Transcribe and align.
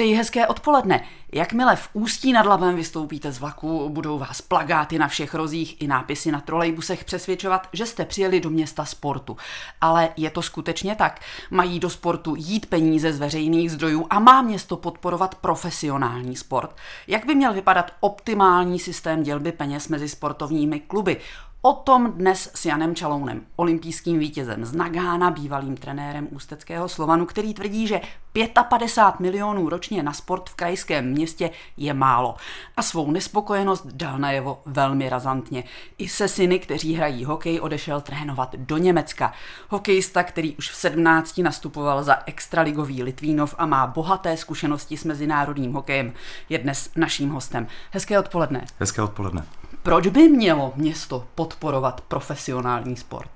Přeji 0.00 0.14
hezké 0.14 0.46
odpoledne. 0.46 1.04
Jakmile 1.32 1.76
v 1.76 1.88
Ústí 1.92 2.32
nad 2.32 2.46
Labem 2.46 2.76
vystoupíte 2.76 3.32
z 3.32 3.38
vlaku, 3.38 3.88
budou 3.88 4.18
vás 4.18 4.42
plagáty 4.42 4.98
na 4.98 5.08
všech 5.08 5.34
rozích 5.34 5.82
i 5.82 5.86
nápisy 5.86 6.32
na 6.32 6.40
trolejbusech 6.40 7.04
přesvědčovat, 7.04 7.68
že 7.72 7.86
jste 7.86 8.04
přijeli 8.04 8.40
do 8.40 8.50
města 8.50 8.84
sportu. 8.84 9.36
Ale 9.80 10.08
je 10.16 10.30
to 10.30 10.42
skutečně 10.42 10.94
tak? 10.94 11.20
Mají 11.50 11.80
do 11.80 11.90
sportu 11.90 12.34
jít 12.38 12.66
peníze 12.66 13.12
z 13.12 13.18
veřejných 13.18 13.72
zdrojů 13.72 14.06
a 14.10 14.18
má 14.18 14.42
město 14.42 14.76
podporovat 14.76 15.34
profesionální 15.34 16.36
sport? 16.36 16.76
Jak 17.06 17.26
by 17.26 17.34
měl 17.34 17.54
vypadat 17.54 17.90
optimální 18.00 18.78
systém 18.78 19.22
dělby 19.22 19.52
peněz 19.52 19.88
mezi 19.88 20.08
sportovními 20.08 20.80
kluby? 20.80 21.16
O 21.62 21.72
tom 21.72 22.12
dnes 22.12 22.50
s 22.54 22.66
Janem 22.66 22.94
Čalounem, 22.94 23.46
olympijským 23.56 24.18
vítězem 24.18 24.64
z 24.64 24.72
Nagána, 24.72 25.30
bývalým 25.30 25.76
trenérem 25.76 26.28
ústeckého 26.30 26.88
Slovanu, 26.88 27.26
který 27.26 27.54
tvrdí, 27.54 27.86
že 27.86 28.00
55 28.68 29.20
milionů 29.20 29.68
ročně 29.68 30.02
na 30.02 30.12
sport 30.12 30.50
v 30.50 30.54
krajském 30.54 31.04
městě 31.10 31.50
je 31.76 31.94
málo. 31.94 32.36
A 32.76 32.82
svou 32.82 33.10
nespokojenost 33.10 33.86
dal 33.86 34.18
najevo 34.18 34.62
velmi 34.66 35.08
razantně. 35.08 35.64
I 35.98 36.08
se 36.08 36.28
syny, 36.28 36.58
kteří 36.58 36.94
hrají 36.94 37.24
hokej, 37.24 37.60
odešel 37.60 38.00
trénovat 38.00 38.54
do 38.54 38.76
Německa. 38.76 39.32
Hokejista, 39.68 40.22
který 40.22 40.56
už 40.56 40.70
v 40.70 40.76
17 40.76 41.38
nastupoval 41.38 42.04
za 42.04 42.18
extraligový 42.26 43.02
Litvínov 43.02 43.54
a 43.58 43.66
má 43.66 43.86
bohaté 43.86 44.36
zkušenosti 44.36 44.96
s 44.96 45.04
mezinárodním 45.04 45.72
hokejem, 45.72 46.12
je 46.48 46.58
dnes 46.58 46.90
naším 46.96 47.30
hostem. 47.30 47.66
Hezké 47.90 48.18
odpoledne. 48.18 48.64
Hezké 48.78 49.02
odpoledne. 49.02 49.44
Proč 49.82 50.06
by 50.06 50.28
mělo 50.28 50.72
město 50.76 51.26
podporovat 51.34 52.00
profesionální 52.00 52.96
sport? 52.96 53.30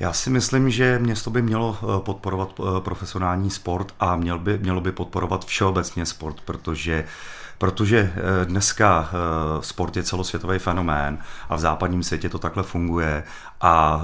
Já 0.00 0.12
si 0.12 0.30
myslím, 0.30 0.70
že 0.70 0.98
město 0.98 1.30
by 1.30 1.42
mělo 1.42 1.78
eh, 1.82 2.00
podporovat 2.00 2.60
eh, 2.60 2.80
profesionální 2.80 3.50
sport 3.50 3.94
a 4.00 4.16
měl 4.16 4.38
by, 4.38 4.58
mělo 4.58 4.80
by 4.80 4.92
podporovat 4.92 5.44
všeobecně 5.44 6.06
sport, 6.06 6.40
protože 6.44 7.04
Protože 7.58 8.12
eh, 8.14 8.44
dneska 8.44 9.10
sport 9.60 9.96
je 9.96 10.02
celosvětový 10.02 10.58
fenomén 10.58 11.18
a 11.48 11.56
v 11.56 11.60
západním 11.60 12.02
světě 12.02 12.28
to 12.28 12.38
takhle 12.38 12.62
funguje 12.62 13.24
a 13.60 14.02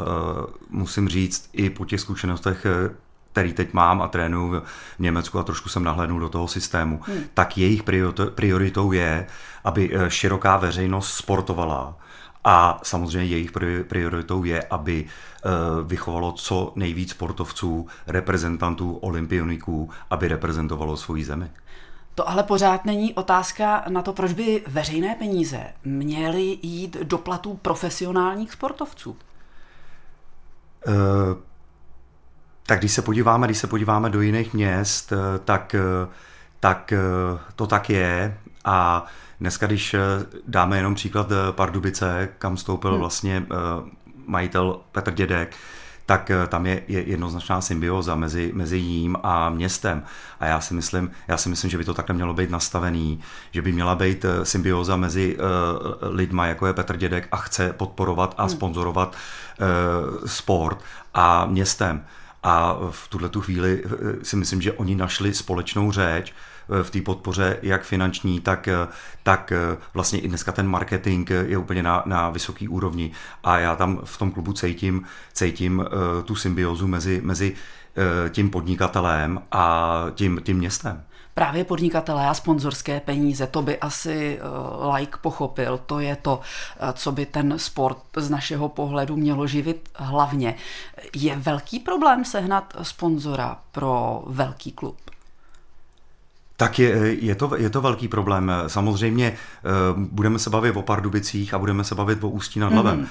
musím 0.70 1.08
říct 1.08 1.48
i 1.52 1.70
po 1.70 1.84
těch 1.84 2.00
zkušenostech, 2.00 2.66
který 3.39 3.53
teď 3.53 3.72
mám 3.72 4.03
a 4.03 4.08
trénuju 4.08 4.62
v 4.97 4.98
Německu 4.98 5.39
a 5.39 5.42
trošku 5.42 5.69
jsem 5.69 5.84
nahlédnul 5.84 6.20
do 6.20 6.28
toho 6.28 6.48
systému, 6.48 7.00
hmm. 7.03 7.25
tak 7.34 7.58
jejich 7.58 7.83
prioritou 8.34 8.92
je, 8.92 9.27
aby 9.64 9.91
eh, 9.92 10.11
široká 10.11 10.56
veřejnost 10.56 11.14
sportovala 11.14 11.97
a 12.45 12.80
samozřejmě 12.83 13.28
jejich 13.28 13.53
prioritou 13.89 14.45
je, 14.45 14.62
aby 14.62 15.05
eh, 15.06 15.48
vychovalo 15.84 16.33
co 16.33 16.72
nejvíc 16.77 17.11
sportovců, 17.11 17.86
reprezentantů, 18.06 18.97
olympioniků, 18.97 19.91
aby 20.11 20.28
reprezentovalo 20.28 20.97
svoji 20.97 21.25
zemi. 21.25 21.50
To 22.14 22.28
ale 22.28 22.42
pořád 22.42 22.84
není 22.84 23.14
otázka 23.14 23.84
na 23.89 24.02
to, 24.02 24.12
proč 24.12 24.33
by 24.33 24.62
veřejné 24.67 25.14
peníze 25.14 25.61
měly 25.84 26.58
jít 26.62 26.97
do 27.02 27.19
platů 27.19 27.58
profesionálních 27.62 28.52
sportovců. 28.52 29.17
Uh, 30.86 30.95
tak 32.69 32.78
když 32.78 32.92
se 32.92 33.02
podíváme, 33.02 33.47
když 33.47 33.58
se 33.58 33.66
podíváme 33.66 34.11
do 34.11 34.20
jiných 34.20 34.55
měst, 34.55 35.12
eh, 35.12 35.38
tak, 35.44 35.74
eh, 35.74 36.08
tak 36.61 36.92
eh, 36.92 36.98
to 37.56 37.66
tak 37.66 37.91
je 37.91 38.38
a 38.64 39.06
dneska, 39.41 39.66
když 39.66 39.97
dáme 40.47 40.77
jenom 40.77 40.94
příklad 40.94 41.28
Pardubice, 41.50 42.28
kam 42.39 42.56
stoupil 42.56 42.91
hmm. 42.91 43.00
vlastně 43.00 43.46
majitel 44.27 44.80
Petr 44.92 45.14
Dědek, 45.14 45.56
tak 46.06 46.30
tam 46.48 46.66
je, 46.66 46.83
je 46.89 47.02
jednoznačná 47.02 47.61
symbioza 47.61 48.14
mezi, 48.14 48.52
mezi 48.55 48.77
jím 48.77 49.16
a 49.22 49.50
městem. 49.50 50.02
A 50.41 50.46
já 50.46 50.61
si, 50.61 50.74
myslím, 50.74 51.11
já 51.28 51.36
si 51.36 51.48
myslím, 51.48 51.70
že 51.70 51.78
by 51.78 51.84
to 51.84 51.94
takhle 51.94 52.14
mělo 52.14 52.34
být 52.34 52.50
nastavený, 52.50 53.20
že 53.50 53.62
by 53.62 53.72
měla 53.72 53.94
být 53.94 54.24
symbioza 54.42 54.96
mezi 54.96 55.36
uh, 55.36 55.44
lidma, 56.00 56.46
jako 56.46 56.66
je 56.66 56.72
Petr 56.72 56.96
Dědek 56.96 57.28
a 57.33 57.36
chce 57.36 57.72
podporovat 57.72 58.34
a 58.39 58.42
hmm. 58.42 58.50
sponzorovat 58.50 59.16
uh, 59.61 60.27
sport 60.27 60.85
a 61.14 61.46
městem. 61.46 62.05
A 62.42 62.78
v 62.90 63.08
tuhle 63.08 63.28
tu 63.28 63.40
chvíli 63.40 63.84
eh, 63.84 64.24
si 64.24 64.36
myslím, 64.36 64.62
že 64.62 64.72
oni 64.72 64.94
našli 64.94 65.34
společnou 65.34 65.92
řeč 65.92 66.32
eh, 66.32 66.82
v 66.82 66.90
té 66.90 67.00
podpoře, 67.00 67.58
jak 67.62 67.82
finanční, 67.82 68.40
tak, 68.40 68.68
eh, 68.68 68.88
tak 69.22 69.52
vlastně 69.94 70.20
i 70.20 70.28
dneska 70.28 70.52
ten 70.52 70.68
marketing 70.68 71.30
je 71.30 71.58
úplně 71.58 71.82
na, 71.82 72.02
na 72.06 72.30
vysoký 72.30 72.68
úrovni. 72.68 73.12
A 73.44 73.58
já 73.58 73.76
tam 73.76 74.00
v 74.04 74.18
tom 74.18 74.30
klubu 74.30 74.52
cítím, 74.52 75.04
cítím 75.32 75.84
tu 76.24 76.34
symbiozu 76.34 76.86
mezi, 76.86 77.20
mezi 77.24 77.54
tím 78.31 78.51
podnikatelem 78.51 79.42
a 79.53 80.07
tím, 80.14 80.41
tím 80.45 80.57
městem 80.57 81.03
právě 81.39 81.64
podnikatelé 81.64 82.29
a 82.29 82.35
sponzorské 82.35 83.01
peníze, 83.01 83.47
to 83.47 83.63
by 83.63 83.79
asi 83.79 84.41
uh, 84.41 84.95
like 84.95 85.19
pochopil, 85.20 85.81
to 85.86 86.01
je 86.01 86.17
to, 86.17 86.36
uh, 86.36 86.91
co 86.92 87.13
by 87.13 87.27
ten 87.27 87.55
sport 87.59 87.98
z 88.17 88.31
našeho 88.31 88.69
pohledu 88.69 89.17
mělo 89.17 89.47
živit 89.47 89.89
hlavně. 89.95 90.55
Je 91.17 91.36
velký 91.36 91.79
problém 91.79 92.25
sehnat 92.25 92.75
sponzora 92.83 93.59
pro 93.73 94.23
velký 94.27 94.73
klub? 94.73 94.97
Tak 96.57 96.79
je, 96.79 97.15
je, 97.25 97.35
to, 97.35 97.57
je 97.57 97.70
to 97.70 97.80
velký 97.80 98.09
problém. 98.09 98.53
Samozřejmě 98.67 99.27
eh, 99.27 99.36
budeme 99.97 100.39
se 100.39 100.51
bavit 100.51 100.77
o 100.77 100.83
Pardubicích 100.83 101.55
a 101.55 101.59
budeme 101.59 101.85
se 101.85 101.95
bavit 101.95 102.25
o 102.25 102.29
Ústí 102.29 102.61
nad 102.61 102.73
Labem. 102.73 103.03
Mm-hmm. 103.03 103.09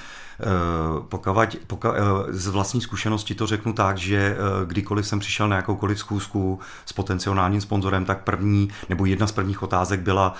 Pokud, 1.08 1.56
pokud, 1.66 1.88
z 2.28 2.46
vlastní 2.46 2.80
zkušenosti 2.80 3.34
to 3.34 3.46
řeknu 3.46 3.72
tak, 3.72 3.98
že 3.98 4.16
eh, 4.16 4.36
kdykoliv 4.66 5.06
jsem 5.06 5.18
přišel 5.18 5.48
na 5.48 5.56
jakoukoliv 5.56 5.98
zkoušku 5.98 6.60
s 6.86 6.92
potenciálním 6.92 7.60
sponzorem, 7.60 8.04
tak 8.04 8.22
první 8.22 8.68
nebo 8.88 9.06
jedna 9.06 9.26
z 9.26 9.32
prvních 9.32 9.62
otázek 9.62 10.00
byla, 10.00 10.34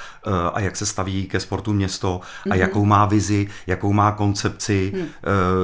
a 0.54 0.60
jak 0.60 0.76
se 0.76 0.86
staví 0.86 1.26
ke 1.26 1.40
sportu 1.40 1.72
město 1.72 2.20
a 2.20 2.48
mm-hmm. 2.48 2.58
jakou 2.58 2.84
má 2.84 3.06
vizi, 3.06 3.48
jakou 3.66 3.92
má 3.92 4.12
koncepci 4.12 4.92
mm. 4.94 5.06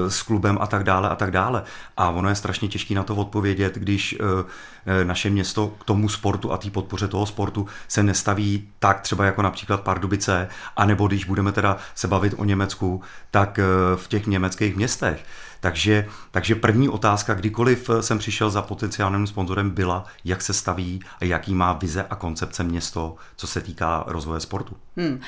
s 0.08 0.22
klubem 0.22 0.58
a 0.60 0.66
tak 0.66 0.84
dále 0.84 1.08
a 1.08 1.14
tak 1.14 1.30
dále. 1.30 1.62
A 1.96 2.10
ono 2.10 2.28
je 2.28 2.34
strašně 2.34 2.68
těžké 2.68 2.94
na 2.94 3.02
to 3.02 3.14
odpovědět, 3.14 3.74
když 3.74 4.16
naše 5.04 5.30
město 5.30 5.72
k 5.80 5.84
tomu 5.84 6.08
sportu 6.08 6.52
a 6.52 6.56
té 6.56 6.70
podpoře 6.70 7.08
toho 7.08 7.26
sportu 7.26 7.66
se 7.88 8.02
nestaví 8.02 8.68
tak 8.78 9.00
třeba 9.00 9.24
jako 9.24 9.42
například 9.42 9.80
Pardubice, 9.80 10.48
anebo 10.76 11.06
když 11.06 11.24
budeme 11.24 11.52
teda 11.52 11.76
se 11.94 12.08
bavit 12.08 12.34
o 12.36 12.44
Německu, 12.44 13.02
tak 13.30 13.58
eh, 13.58 13.62
v 13.96 14.08
těch 14.08 14.23
německých 14.26 14.76
městech. 14.76 15.24
Takže, 15.60 16.08
takže 16.30 16.54
první 16.54 16.88
otázka, 16.88 17.34
kdykoliv 17.34 17.90
jsem 18.00 18.18
přišel 18.18 18.50
za 18.50 18.62
potenciálním 18.62 19.26
sponzorem, 19.26 19.70
byla, 19.70 20.04
jak 20.24 20.42
se 20.42 20.52
staví 20.52 21.00
a 21.20 21.24
jaký 21.24 21.54
má 21.54 21.72
vize 21.72 22.06
a 22.10 22.14
koncepce 22.14 22.62
město, 22.62 23.16
co 23.36 23.46
se 23.46 23.60
týká 23.60 24.04
rozvoje 24.06 24.40
sportu. 24.40 24.76
Hmm. 24.96 25.20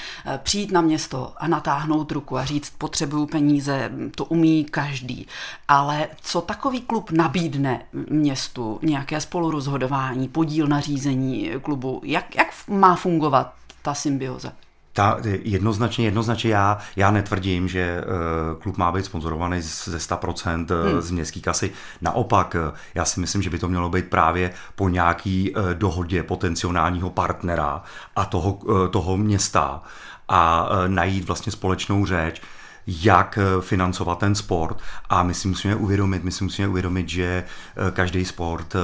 Přijít 0.42 0.72
na 0.72 0.80
město 0.80 1.32
a 1.36 1.48
natáhnout 1.48 2.12
ruku 2.12 2.38
a 2.38 2.44
říct, 2.44 2.70
potřebuju 2.78 3.26
peníze, 3.26 3.90
to 4.14 4.24
umí 4.24 4.64
každý. 4.64 5.26
Ale 5.68 6.08
co 6.22 6.40
takový 6.40 6.80
klub 6.80 7.10
nabídne 7.10 7.82
městu? 8.10 8.78
Nějaké 8.82 9.20
spolurozhodování, 9.20 10.28
podíl 10.28 10.66
na 10.66 10.80
řízení 10.80 11.50
klubu? 11.62 12.00
Jak, 12.04 12.36
jak 12.36 12.48
má 12.68 12.96
fungovat 12.96 13.54
ta 13.82 13.94
symbioza? 13.94 14.52
Ta, 14.96 15.18
jednoznačně, 15.42 16.04
jednoznačně 16.04 16.50
já, 16.50 16.78
já 16.96 17.10
netvrdím, 17.10 17.68
že 17.68 18.04
uh, 18.04 18.62
klub 18.62 18.76
má 18.76 18.92
být 18.92 19.04
sponzorovaný 19.04 19.62
ze 19.62 19.98
100% 19.98 20.66
eh, 20.70 20.92
hmm. 20.92 21.00
z 21.00 21.10
městské 21.10 21.40
kasy. 21.40 21.70
Naopak, 22.00 22.56
eh, 22.56 22.72
já 22.94 23.04
si 23.04 23.20
myslím, 23.20 23.42
že 23.42 23.50
by 23.50 23.58
to 23.58 23.68
mělo 23.68 23.88
být 23.88 24.10
právě 24.10 24.50
po 24.74 24.88
nějaký 24.88 25.54
dohodě 25.74 26.22
potenciálního 26.22 27.10
partnera 27.10 27.82
a 28.16 28.24
toho, 28.24 28.58
toho 28.90 29.16
města 29.16 29.82
a 30.28 30.68
najít 30.86 31.26
vlastně 31.26 31.52
společnou 31.52 32.06
řeč 32.06 32.42
jak 32.86 33.38
eh, 33.38 33.62
financovat 33.62 34.18
ten 34.18 34.34
sport 34.34 34.82
a 35.08 35.22
my 35.22 35.34
si 35.34 35.48
musíme 35.48 35.74
uvědomit, 35.76 36.24
my 36.24 36.32
si 36.32 36.44
musíme 36.44 36.68
uvědomit, 36.68 37.08
že 37.08 37.44
eh, 37.44 37.90
každý 37.90 38.24
sport 38.24 38.74
eh, 38.76 38.78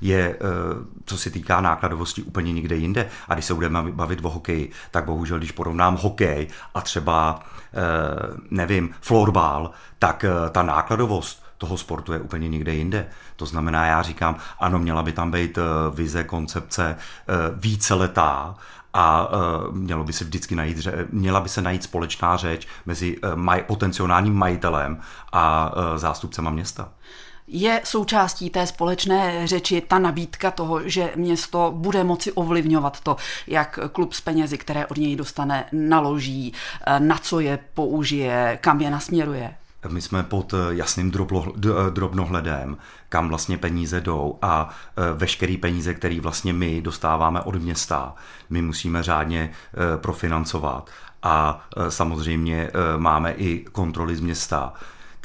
je, 0.00 0.38
co 1.04 1.18
se 1.18 1.30
týká 1.30 1.60
nákladovosti, 1.60 2.22
úplně 2.22 2.52
někde 2.52 2.76
jinde. 2.76 3.08
A 3.28 3.34
když 3.34 3.44
se 3.44 3.54
budeme 3.54 3.82
bavit 3.92 4.20
o 4.22 4.30
hokeji, 4.30 4.70
tak 4.90 5.04
bohužel, 5.04 5.38
když 5.38 5.52
porovnám 5.52 5.96
hokej 5.96 6.48
a 6.74 6.80
třeba, 6.80 7.42
nevím, 8.50 8.90
florbal, 9.00 9.70
tak 9.98 10.24
ta 10.50 10.62
nákladovost 10.62 11.44
toho 11.58 11.76
sportu 11.76 12.12
je 12.12 12.20
úplně 12.20 12.48
někde 12.48 12.74
jinde. 12.74 13.06
To 13.36 13.46
znamená, 13.46 13.86
já 13.86 14.02
říkám, 14.02 14.36
ano, 14.58 14.78
měla 14.78 15.02
by 15.02 15.12
tam 15.12 15.30
být 15.30 15.58
vize, 15.94 16.24
koncepce 16.24 16.96
víceletá 17.54 18.54
a 18.92 19.28
uh, 19.28 19.74
mělo 19.74 20.04
by 20.04 20.12
se 20.12 20.24
vždycky 20.24 20.54
najít, 20.54 20.88
měla 21.12 21.40
by 21.40 21.48
se 21.48 21.62
najít 21.62 21.82
společná 21.82 22.36
řeč 22.36 22.66
mezi 22.86 23.18
uh, 23.18 23.34
maj, 23.34 23.62
potenciálním 23.62 24.34
majitelem 24.34 25.00
a 25.32 25.72
uh, 25.76 25.98
zástupcema 25.98 26.50
města. 26.50 26.88
Je 27.48 27.80
součástí 27.84 28.50
té 28.50 28.66
společné 28.66 29.46
řeči 29.46 29.80
ta 29.80 29.98
nabídka 29.98 30.50
toho, 30.50 30.88
že 30.88 31.12
město 31.16 31.72
bude 31.76 32.04
moci 32.04 32.32
ovlivňovat 32.32 33.00
to, 33.00 33.16
jak 33.46 33.78
klub 33.92 34.12
s 34.12 34.20
penězi, 34.20 34.58
které 34.58 34.86
od 34.86 34.96
něj 34.96 35.16
dostane, 35.16 35.64
naloží, 35.72 36.52
na 36.98 37.18
co 37.18 37.40
je 37.40 37.58
použije, 37.74 38.58
kam 38.60 38.80
je 38.80 38.90
nasměruje? 38.90 39.54
My 39.88 40.00
jsme 40.00 40.22
pod 40.22 40.54
jasným 40.70 41.12
drobnohledem, 41.90 42.76
kam 43.08 43.28
vlastně 43.28 43.58
peníze 43.58 44.00
jdou 44.00 44.38
a 44.42 44.68
veškerý 45.14 45.56
peníze, 45.56 45.94
které 45.94 46.20
vlastně 46.20 46.52
my 46.52 46.82
dostáváme 46.82 47.40
od 47.40 47.54
města, 47.54 48.14
my 48.50 48.62
musíme 48.62 49.02
řádně 49.02 49.52
profinancovat. 49.96 50.90
A 51.22 51.68
samozřejmě 51.88 52.70
máme 52.96 53.32
i 53.32 53.64
kontroly 53.72 54.16
z 54.16 54.20
města 54.20 54.72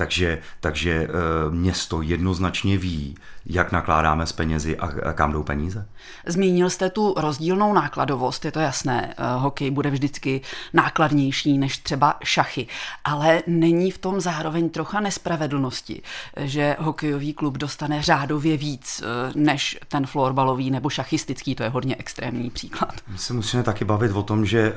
takže, 0.02 0.40
takže 0.60 0.92
eh, 0.92 1.08
město 1.50 2.02
jednoznačně 2.02 2.78
ví, 2.78 3.16
jak 3.46 3.72
nakládáme 3.72 4.26
s 4.26 4.32
penězi 4.32 4.78
a 4.78 5.14
kam 5.14 5.32
jdou 5.32 5.44
peníze. 5.44 5.88
Zmínil 6.26 6.70
jste 6.70 6.90
tu 6.90 7.14
rozdílnou 7.18 7.74
nákladovost, 7.74 8.46
je 8.46 8.52
to 8.52 8.60
jasné. 8.60 9.14
Eh, 9.18 9.24
hokej 9.38 9.72
bude 9.72 9.90
vždycky 9.90 10.42
nákladnější 10.74 11.58
než 11.58 11.78
třeba 11.78 12.18
šachy, 12.24 12.68
ale 13.04 13.44
není 13.48 13.92
v 13.92 13.98
tom 13.98 14.22
zároveň 14.22 14.70
trocha 14.70 15.00
nespravedlnosti, 15.00 16.02
že 16.38 16.76
hokejový 16.80 17.34
klub 17.34 17.58
dostane 17.58 18.02
řádově 18.02 18.58
víc 18.58 19.04
eh, 19.04 19.32
než 19.36 19.80
ten 19.88 20.06
florbalový 20.06 20.72
nebo 20.72 20.90
šachistický, 20.90 21.56
to 21.56 21.64
je 21.64 21.70
hodně 21.70 21.96
extrémní 22.00 22.50
příklad. 22.50 22.94
My 23.08 23.18
se 23.18 23.34
musíme 23.34 23.64
taky 23.64 23.86
bavit 23.86 24.12
o 24.12 24.24
tom, 24.24 24.46
že 24.46 24.74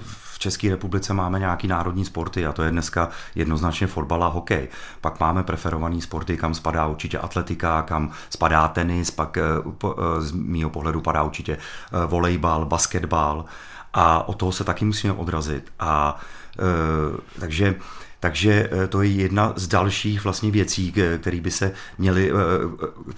v 0.00 0.29
České 0.40 0.70
republice 0.70 1.14
máme 1.14 1.38
nějaký 1.38 1.68
národní 1.68 2.04
sporty 2.04 2.46
a 2.46 2.52
to 2.52 2.62
je 2.62 2.70
dneska 2.70 3.08
jednoznačně 3.34 3.86
fotbal 3.86 4.24
a 4.24 4.28
hokej. 4.28 4.68
Pak 5.00 5.20
máme 5.20 5.42
preferovaný 5.42 6.00
sporty, 6.00 6.36
kam 6.36 6.54
spadá 6.54 6.86
určitě 6.86 7.18
atletika, 7.18 7.82
kam 7.82 8.10
spadá 8.30 8.68
tenis, 8.68 9.10
pak 9.10 9.36
eh, 9.36 9.42
eh, 9.84 10.20
z 10.20 10.32
mýho 10.32 10.70
pohledu 10.70 11.00
padá 11.00 11.22
určitě 11.22 11.52
eh, 11.52 12.06
volejbal, 12.06 12.64
basketbal 12.64 13.44
a 13.92 14.28
o 14.28 14.34
toho 14.34 14.52
se 14.52 14.64
taky 14.64 14.84
musíme 14.84 15.12
odrazit. 15.12 15.72
A 15.80 16.20
takže 17.40 17.74
takže 18.20 18.70
to 18.88 19.02
je 19.02 19.10
jedna 19.10 19.52
z 19.56 19.68
dalších 19.68 20.24
vlastně 20.24 20.50
věcí, 20.50 20.92
který 21.20 21.40
by 21.40 21.50
se 21.50 21.72
měli, 21.98 22.32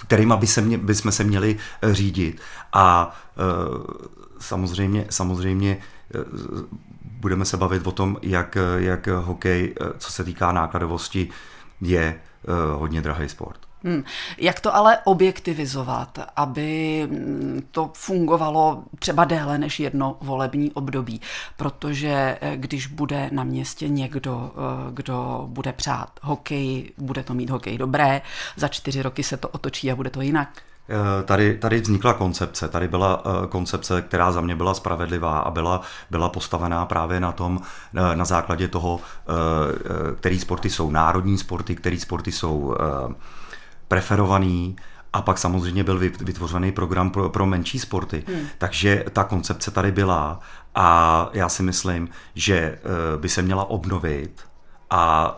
kterýma 0.07 0.37
by, 0.37 0.47
se 0.47 0.61
mě, 0.61 0.79
by 0.79 0.95
jsme 0.95 1.13
se 1.13 1.25
měli 1.25 1.57
řídit. 1.83 2.41
A 2.73 3.17
samozřejmě, 4.39 5.07
samozřejmě 5.11 5.79
budeme 7.23 7.45
se 7.45 7.57
bavit 7.57 7.87
o 7.87 7.93
tom, 7.93 8.17
jak, 8.23 8.59
jak 8.77 9.07
hokej, 9.07 9.75
co 9.99 10.13
se 10.13 10.25
týká 10.25 10.53
nákladovosti, 10.53 11.29
je 11.81 12.05
eh, 12.05 12.77
hodně 12.77 13.03
drahý 13.03 13.29
sport. 13.29 13.61
Hmm. 13.85 14.05
Jak 14.39 14.61
to 14.61 14.75
ale 14.77 14.99
objektivizovat, 15.05 16.19
aby 16.37 17.03
mm, 17.11 17.63
to 17.71 17.91
fungovalo 17.95 18.85
třeba 18.99 19.25
déle 19.25 19.59
než 19.59 19.81
jedno 19.81 20.17
volební 20.21 20.73
období? 20.73 21.21
Protože 21.57 22.39
eh, 22.41 22.57
když 22.57 22.87
bude 22.87 23.29
na 23.33 23.45
městě 23.45 23.89
někdo, 23.89 24.53
eh, 24.55 24.93
kdo 24.93 25.45
bude 25.47 25.73
přát 25.73 26.11
hokej, 26.23 26.93
bude 26.99 27.23
to 27.23 27.35
mít 27.35 27.51
hokej 27.51 27.79
dobré, 27.79 28.23
za 28.57 28.69
čtyři 28.69 29.03
roky 29.03 29.23
se 29.23 29.37
to 29.37 29.49
otočí 29.49 29.93
a 29.93 29.97
bude 29.97 30.11
to 30.11 30.21
jinak. 30.21 30.63
Eh, 30.89 31.23
tady, 31.23 31.59
tady 31.59 31.81
vznikla 31.81 32.13
koncepce, 32.13 32.69
tady 32.69 32.89
byla 32.89 33.23
eh, 33.25 33.47
koncepce, 33.47 34.03
která 34.03 34.33
za 34.33 34.41
mě 34.41 34.57
byla 34.57 34.75
spravedlivá 34.75 35.39
a 35.39 35.51
byla, 35.51 35.81
byla 36.11 36.29
postavená 36.29 36.87
právě 36.87 37.21
na 37.21 37.33
tom, 37.33 37.61
eh, 37.95 38.17
na 38.17 38.25
základě 38.25 38.69
toho, 38.69 39.01
který 40.17 40.41
sporty 40.41 40.71
jsou 40.71 40.91
národní 40.91 41.39
sporty, 41.39 41.77
který 41.77 42.01
sporty 42.01 42.33
jsou 42.33 42.77
preferovaný, 43.89 44.77
a 45.13 45.23
pak 45.23 45.39
samozřejmě 45.39 45.85
byl 45.85 45.99
vytvořený 45.99 46.73
program 46.73 47.11
pro, 47.11 47.29
pro 47.29 47.47
menší 47.47 47.79
sporty. 47.79 48.25
Hmm. 48.29 48.47
Takže 48.59 49.05
ta 49.13 49.25
koncepce 49.25 49.71
tady 49.71 49.93
byla 49.93 50.41
a 50.75 51.29
já 51.33 51.49
si 51.49 51.63
myslím, 51.63 52.09
že 52.35 52.79
by 53.17 53.29
se 53.29 53.43
měla 53.43 53.71
obnovit 53.71 54.41
a 54.91 55.37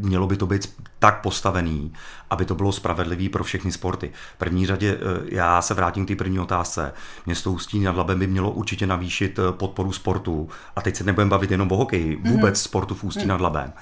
mělo 0.00 0.26
by 0.26 0.36
to 0.36 0.46
být 0.46 0.74
tak 0.98 1.20
postavený, 1.20 1.92
aby 2.30 2.44
to 2.44 2.54
bylo 2.54 2.72
spravedlivý 2.72 3.28
pro 3.28 3.44
všechny 3.44 3.72
sporty. 3.72 4.10
V 4.34 4.38
první 4.38 4.66
řadě 4.66 4.98
eh, 5.00 5.24
já 5.24 5.62
se 5.62 5.74
vrátím 5.74 6.04
k 6.04 6.08
té 6.08 6.16
první 6.16 6.40
otázce. 6.40 6.92
Město 7.26 7.52
Ústí 7.52 7.80
nad 7.80 7.96
Labem 7.96 8.18
by 8.18 8.26
mělo 8.26 8.50
určitě 8.50 8.86
navýšit 8.86 9.38
eh, 9.38 9.52
podporu 9.52 9.92
sportu. 9.92 10.48
A 10.76 10.80
teď 10.80 10.96
se 10.96 11.04
nebudeme 11.04 11.30
bavit 11.30 11.50
jenom 11.50 11.72
o 11.72 11.76
hokeji, 11.76 12.16
mhm. 12.16 12.32
vůbec 12.32 12.54
mm-hmm. 12.54 12.64
sportu 12.64 12.94
v 12.94 13.04
Ústí 13.04 13.20
mm-hmm. 13.20 13.26
nad 13.26 13.40
Labem. 13.40 13.72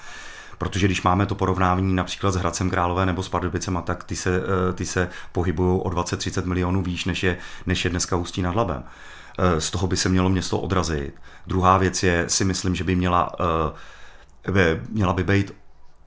Protože 0.57 0.87
když 0.87 1.01
máme 1.01 1.25
to 1.25 1.35
porovnání 1.35 1.95
například 1.95 2.31
s 2.31 2.35
Hradcem 2.35 2.69
Králové 2.69 3.05
nebo 3.05 3.23
s 3.23 3.29
Pardubicema, 3.29 3.81
tak 3.81 4.03
ty 4.03 4.15
se, 4.15 4.41
eh, 4.69 4.73
ty 4.73 4.85
se 4.85 5.09
pohybují 5.31 5.81
o 5.81 5.89
20-30 5.89 6.45
milionů 6.45 6.81
výš, 6.81 7.05
než 7.05 7.23
je, 7.23 7.37
než 7.65 7.85
je 7.85 7.91
dneska 7.91 8.15
Ústí 8.15 8.41
nad 8.41 8.55
Labem. 8.55 8.83
Z 9.59 9.71
toho 9.71 9.87
by 9.87 9.97
se 9.97 10.09
mělo 10.09 10.29
město 10.29 10.59
odrazit. 10.59 11.13
Druhá 11.47 11.77
věc 11.77 12.03
je, 12.03 12.25
si 12.27 12.45
myslím, 12.45 12.75
že 12.75 12.83
by 12.83 12.95
měla, 12.95 13.31
měla 14.89 15.13
by 15.13 15.23
být 15.23 15.51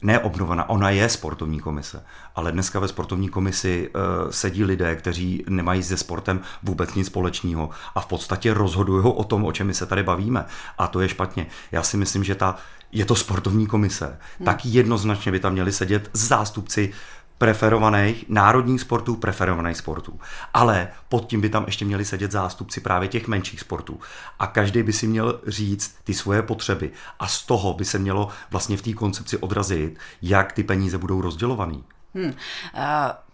neobnovena, 0.02 0.68
ona 0.68 0.90
je 0.90 1.08
sportovní 1.08 1.60
komise, 1.60 2.04
ale 2.34 2.52
dneska 2.52 2.80
ve 2.80 2.88
sportovní 2.88 3.28
komisi 3.28 3.90
uh, 3.94 4.30
sedí 4.30 4.64
lidé, 4.64 4.96
kteří 4.96 5.44
nemají 5.48 5.82
se 5.82 5.96
sportem 5.96 6.40
vůbec 6.62 6.94
nic 6.94 7.06
společného 7.06 7.70
a 7.94 8.00
v 8.00 8.06
podstatě 8.06 8.54
rozhodují 8.54 9.04
o 9.04 9.24
tom, 9.24 9.44
o 9.44 9.52
čem 9.52 9.66
my 9.66 9.74
se 9.74 9.86
tady 9.86 10.02
bavíme. 10.02 10.44
A 10.78 10.86
to 10.86 11.00
je 11.00 11.08
špatně. 11.08 11.46
Já 11.72 11.82
si 11.82 11.96
myslím, 11.96 12.24
že 12.24 12.34
ta 12.34 12.56
je 12.92 13.04
to 13.04 13.14
sportovní 13.14 13.66
komise, 13.66 14.06
hmm. 14.38 14.44
tak 14.44 14.66
jednoznačně 14.66 15.32
by 15.32 15.40
tam 15.40 15.52
měli 15.52 15.72
sedět 15.72 16.10
zástupci 16.12 16.92
preferovaných 17.42 18.24
národních 18.28 18.80
sportů, 18.80 19.16
preferovaných 19.16 19.76
sportů. 19.76 20.20
Ale 20.54 20.88
pod 21.08 21.26
tím 21.26 21.40
by 21.40 21.48
tam 21.48 21.64
ještě 21.66 21.84
měli 21.84 22.04
sedět 22.04 22.30
zástupci 22.30 22.80
právě 22.80 23.08
těch 23.08 23.28
menších 23.28 23.60
sportů. 23.60 24.00
A 24.38 24.46
každý 24.46 24.82
by 24.82 24.92
si 24.92 25.06
měl 25.06 25.40
říct 25.46 25.96
ty 26.04 26.14
svoje 26.14 26.42
potřeby. 26.42 26.90
A 27.18 27.26
z 27.26 27.42
toho 27.42 27.74
by 27.74 27.84
se 27.84 27.98
mělo 27.98 28.28
vlastně 28.50 28.76
v 28.76 28.82
té 28.82 28.92
koncepci 28.92 29.38
odrazit, 29.38 29.98
jak 30.22 30.52
ty 30.52 30.62
peníze 30.62 30.98
budou 30.98 31.20
rozdělovaný. 31.20 31.84
Hmm. 32.14 32.24
Uh, 32.24 32.32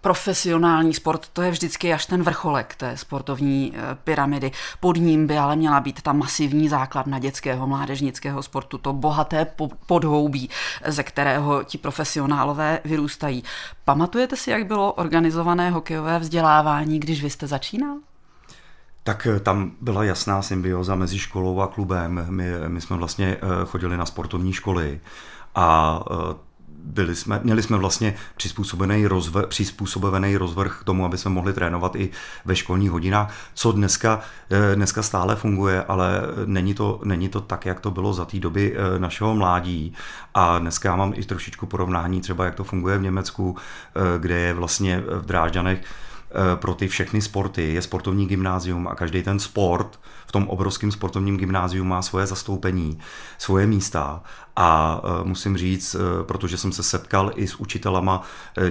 profesionální 0.09 0.95
sport, 0.95 1.29
to 1.33 1.43
je 1.43 1.51
vždycky 1.51 1.93
až 1.93 2.07
ten 2.07 2.23
vrcholek 2.23 2.75
té 2.75 2.97
sportovní 2.97 3.71
uh, 3.71 3.79
pyramidy. 4.05 4.51
Pod 4.81 4.97
ním 4.97 5.27
by 5.27 5.39
ale 5.39 5.57
měla 5.57 5.81
být 5.81 6.03
ta 6.03 6.13
masivní 6.13 6.69
základna 6.69 7.19
dětského, 7.19 7.67
mládežnického 7.67 8.43
sportu, 8.43 8.79
to 8.79 8.93
bohaté 8.93 9.47
podhoubí, 9.87 10.51
ze 10.87 11.03
kterého 11.03 11.65
ti 11.65 11.79
profesionálové 11.79 12.81
vyrůstají. 12.85 13.45
Pamatujete 13.85 14.37
si, 14.37 14.51
jak 14.51 14.67
bylo 14.67 14.93
organizované 14.93 15.71
hokejové 15.71 16.19
vzdělávání, 16.19 17.01
když 17.01 17.23
vy 17.23 17.31
jste 17.31 17.47
začínal? 17.47 17.97
Tak 19.03 19.27
eh, 19.27 19.41
tam 19.41 19.73
byla 19.81 20.05
jasná 20.05 20.43
symbioza 20.43 20.95
mezi 20.95 21.19
školou 21.19 21.61
a 21.61 21.67
klubem. 21.67 22.27
My, 22.31 22.47
my 22.69 22.81
jsme 22.81 22.97
vlastně 22.97 23.37
chodili 23.67 23.97
na 23.97 24.07
sportovní 24.07 24.53
školy 24.53 25.01
a 25.55 26.01
byli 26.85 27.17
jsme, 27.17 27.41
měli 27.43 27.63
jsme 27.63 27.77
vlastně 27.77 28.15
přizpůsobený, 28.37 29.07
rozvr, 29.07 29.47
přizpůsobený 29.47 30.37
rozvrh 30.37 30.79
k 30.81 30.85
tomu, 30.85 31.05
aby 31.05 31.19
jsme 31.19 31.31
mohli 31.31 31.53
trénovat 31.53 31.97
i 31.97 32.11
ve 32.45 32.57
školních 32.57 32.91
hodinách, 32.91 33.35
co 33.55 33.73
dneska, 33.73 34.21
eh, 34.51 34.77
dneska 34.77 35.03
stále 35.03 35.37
funguje, 35.37 35.85
ale 35.85 36.23
není 36.45 36.75
to, 36.75 37.01
není 37.05 37.29
to 37.29 37.41
tak, 37.41 37.67
jak 37.67 37.81
to 37.81 37.91
bylo 37.91 38.13
za 38.13 38.25
té 38.25 38.39
doby 38.39 38.77
eh, 38.77 38.99
našeho 38.99 39.35
mládí. 39.35 39.95
A 40.35 40.59
dneska 40.59 40.97
mám 40.97 41.13
i 41.17 41.25
trošičku 41.25 41.67
porovnání 41.67 42.21
třeba, 42.21 42.45
jak 42.45 42.55
to 42.55 42.65
funguje 42.65 42.99
v 42.99 43.03
Německu, 43.03 43.57
eh, 43.57 44.19
kde 44.19 44.35
je 44.39 44.55
vlastně 44.55 45.03
v 45.21 45.27
Drážďanech 45.27 45.81
pro 46.55 46.75
ty 46.75 46.89
všechny 46.89 47.23
sporty. 47.23 47.75
Je 47.75 47.83
sportovní 47.83 48.27
gymnázium 48.27 48.89
a 48.89 48.95
každý 48.95 49.23
ten 49.23 49.39
sport 49.39 49.99
v 50.29 50.33
tom 50.33 50.49
obrovském 50.49 50.93
sportovním 50.93 51.37
gymnáziu 51.37 51.85
má 51.85 52.03
svoje 52.03 52.27
zastoupení, 52.27 52.99
svoje 53.39 53.67
místa. 53.67 54.23
A 54.57 55.01
e, 55.05 55.25
musím 55.25 55.57
říct, 55.57 55.95
e, 55.95 56.25
protože 56.25 56.57
jsem 56.57 56.73
se 56.73 56.83
setkal 56.83 57.33
i 57.35 57.47
s 57.47 57.55
učitelama 57.55 58.23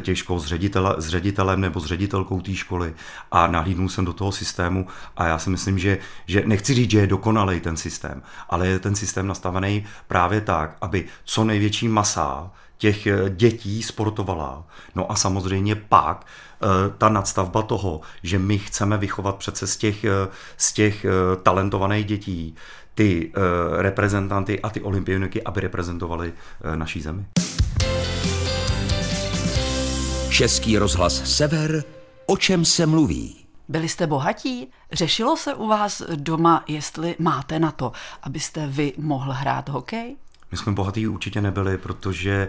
těch 0.01 0.17
škol, 0.17 0.39
s, 0.39 0.45
ředitele, 0.45 0.95
s 0.97 1.07
ředitelem 1.07 1.61
nebo 1.61 1.79
s 1.79 1.85
ředitelkou 1.85 2.41
té 2.41 2.55
školy 2.55 2.93
a 3.31 3.47
nahlídnul 3.47 3.89
jsem 3.89 4.05
do 4.05 4.13
toho 4.13 4.31
systému 4.31 4.87
a 5.17 5.25
já 5.25 5.37
si 5.37 5.49
myslím, 5.49 5.79
že, 5.79 5.97
že 6.25 6.43
nechci 6.45 6.73
říct, 6.73 6.91
že 6.91 6.99
je 6.99 7.07
dokonalý 7.07 7.59
ten 7.59 7.77
systém, 7.77 8.21
ale 8.49 8.67
je 8.67 8.79
ten 8.79 8.95
systém 8.95 9.27
nastavený 9.27 9.85
právě 10.07 10.41
tak, 10.41 10.77
aby 10.81 11.05
co 11.23 11.43
největší 11.43 11.87
masa 11.87 12.51
těch 12.77 13.07
dětí 13.29 13.83
sportovala. 13.83 14.63
No 14.95 15.11
a 15.11 15.15
samozřejmě 15.15 15.75
pak 15.75 16.25
Eh, 16.61 16.93
ta 16.97 17.09
nadstavba 17.09 17.61
toho, 17.61 18.01
že 18.23 18.39
my 18.39 18.57
chceme 18.59 18.97
vychovat 18.97 19.35
přece 19.35 19.67
z 19.67 19.77
těch, 19.77 20.03
eh, 20.03 20.27
z 20.57 20.73
těch 20.73 21.05
eh, 21.05 21.09
talentovaných 21.43 22.05
dětí 22.05 22.55
ty 22.95 23.31
reprezentanty 23.77 24.61
a 24.61 24.69
ty 24.69 24.81
olympioniky, 24.81 25.43
aby 25.43 25.61
reprezentovali 25.61 26.33
naší 26.75 27.01
zemi. 27.01 27.25
Český 30.29 30.77
rozhlas 30.77 31.35
Sever, 31.35 31.83
o 32.25 32.37
čem 32.37 32.65
se 32.65 32.85
mluví? 32.85 33.45
Byli 33.67 33.89
jste 33.89 34.07
bohatí? 34.07 34.67
Řešilo 34.91 35.37
se 35.37 35.53
u 35.53 35.67
vás 35.67 36.01
doma, 36.15 36.63
jestli 36.67 37.15
máte 37.19 37.59
na 37.59 37.71
to, 37.71 37.91
abyste 38.23 38.67
vy 38.67 38.93
mohl 38.97 39.31
hrát 39.31 39.69
hokej? 39.69 40.15
My 40.51 40.57
jsme 40.57 40.71
bohatí 40.71 41.07
určitě 41.07 41.41
nebyli, 41.41 41.77
protože 41.77 42.47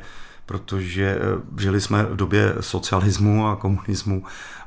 protože 0.48 1.18
eh, 1.20 1.60
žili 1.60 1.80
jsme 1.80 2.02
v 2.02 2.16
době 2.16 2.54
socialismu 2.60 3.48
a 3.48 3.56
komunismu 3.56 4.24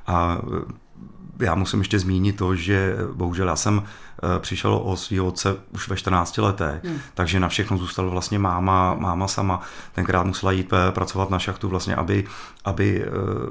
a 0.08 0.38
eh, 0.38 1.46
já 1.46 1.56
musím 1.56 1.80
ještě 1.80 2.00
zmínit 2.00 2.38
to, 2.38 2.56
že 2.56 2.96
bohužel 3.14 3.48
já 3.48 3.56
jsem 3.56 3.84
eh, 3.84 4.40
přišel 4.40 4.74
o 4.84 4.98
svého 4.98 5.26
otce 5.26 5.56
už 5.74 5.88
ve 5.88 5.98
14 5.98 6.38
letech, 6.38 6.84
hmm. 6.84 7.00
takže 7.14 7.40
na 7.40 7.48
všechno 7.48 7.78
zůstala 7.78 8.10
vlastně 8.10 8.40
máma, 8.40 8.94
máma 8.94 9.28
sama. 9.28 9.62
Tenkrát 9.94 10.24
musela 10.24 10.52
jít 10.52 10.74
eh, 10.74 10.92
pracovat 10.92 11.30
na 11.30 11.40
šachtu, 11.40 11.70
vlastně, 11.70 11.96
aby, 11.96 12.28
aby 12.66 13.06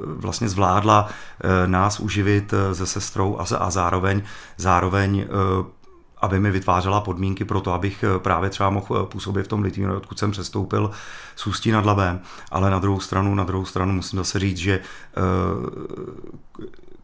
vlastně 0.04 0.48
zvládla 0.48 1.08
nás 1.66 2.00
uživit 2.00 2.54
se 2.72 2.86
sestrou 2.86 3.38
a, 3.38 3.56
a 3.58 3.70
zároveň, 3.70 4.22
zároveň 4.56 5.26
aby 6.20 6.40
mi 6.40 6.50
vytvářela 6.50 7.00
podmínky 7.00 7.44
pro 7.44 7.60
to, 7.60 7.72
abych 7.72 8.04
právě 8.18 8.50
třeba 8.50 8.70
mohl 8.70 9.06
působit 9.06 9.42
v 9.42 9.48
tom 9.48 9.62
Litvínově, 9.62 9.96
odkud 9.96 10.18
jsem 10.18 10.30
přestoupil 10.30 10.90
s 11.36 11.46
Ústí 11.46 11.70
nad 11.70 11.86
Labem. 11.86 12.20
Ale 12.50 12.70
na 12.70 12.78
druhou 12.78 13.00
stranu, 13.00 13.34
na 13.34 13.44
druhou 13.44 13.64
stranu 13.64 13.92
musím 13.92 14.18
zase 14.18 14.38
říct, 14.38 14.56
že 14.56 14.80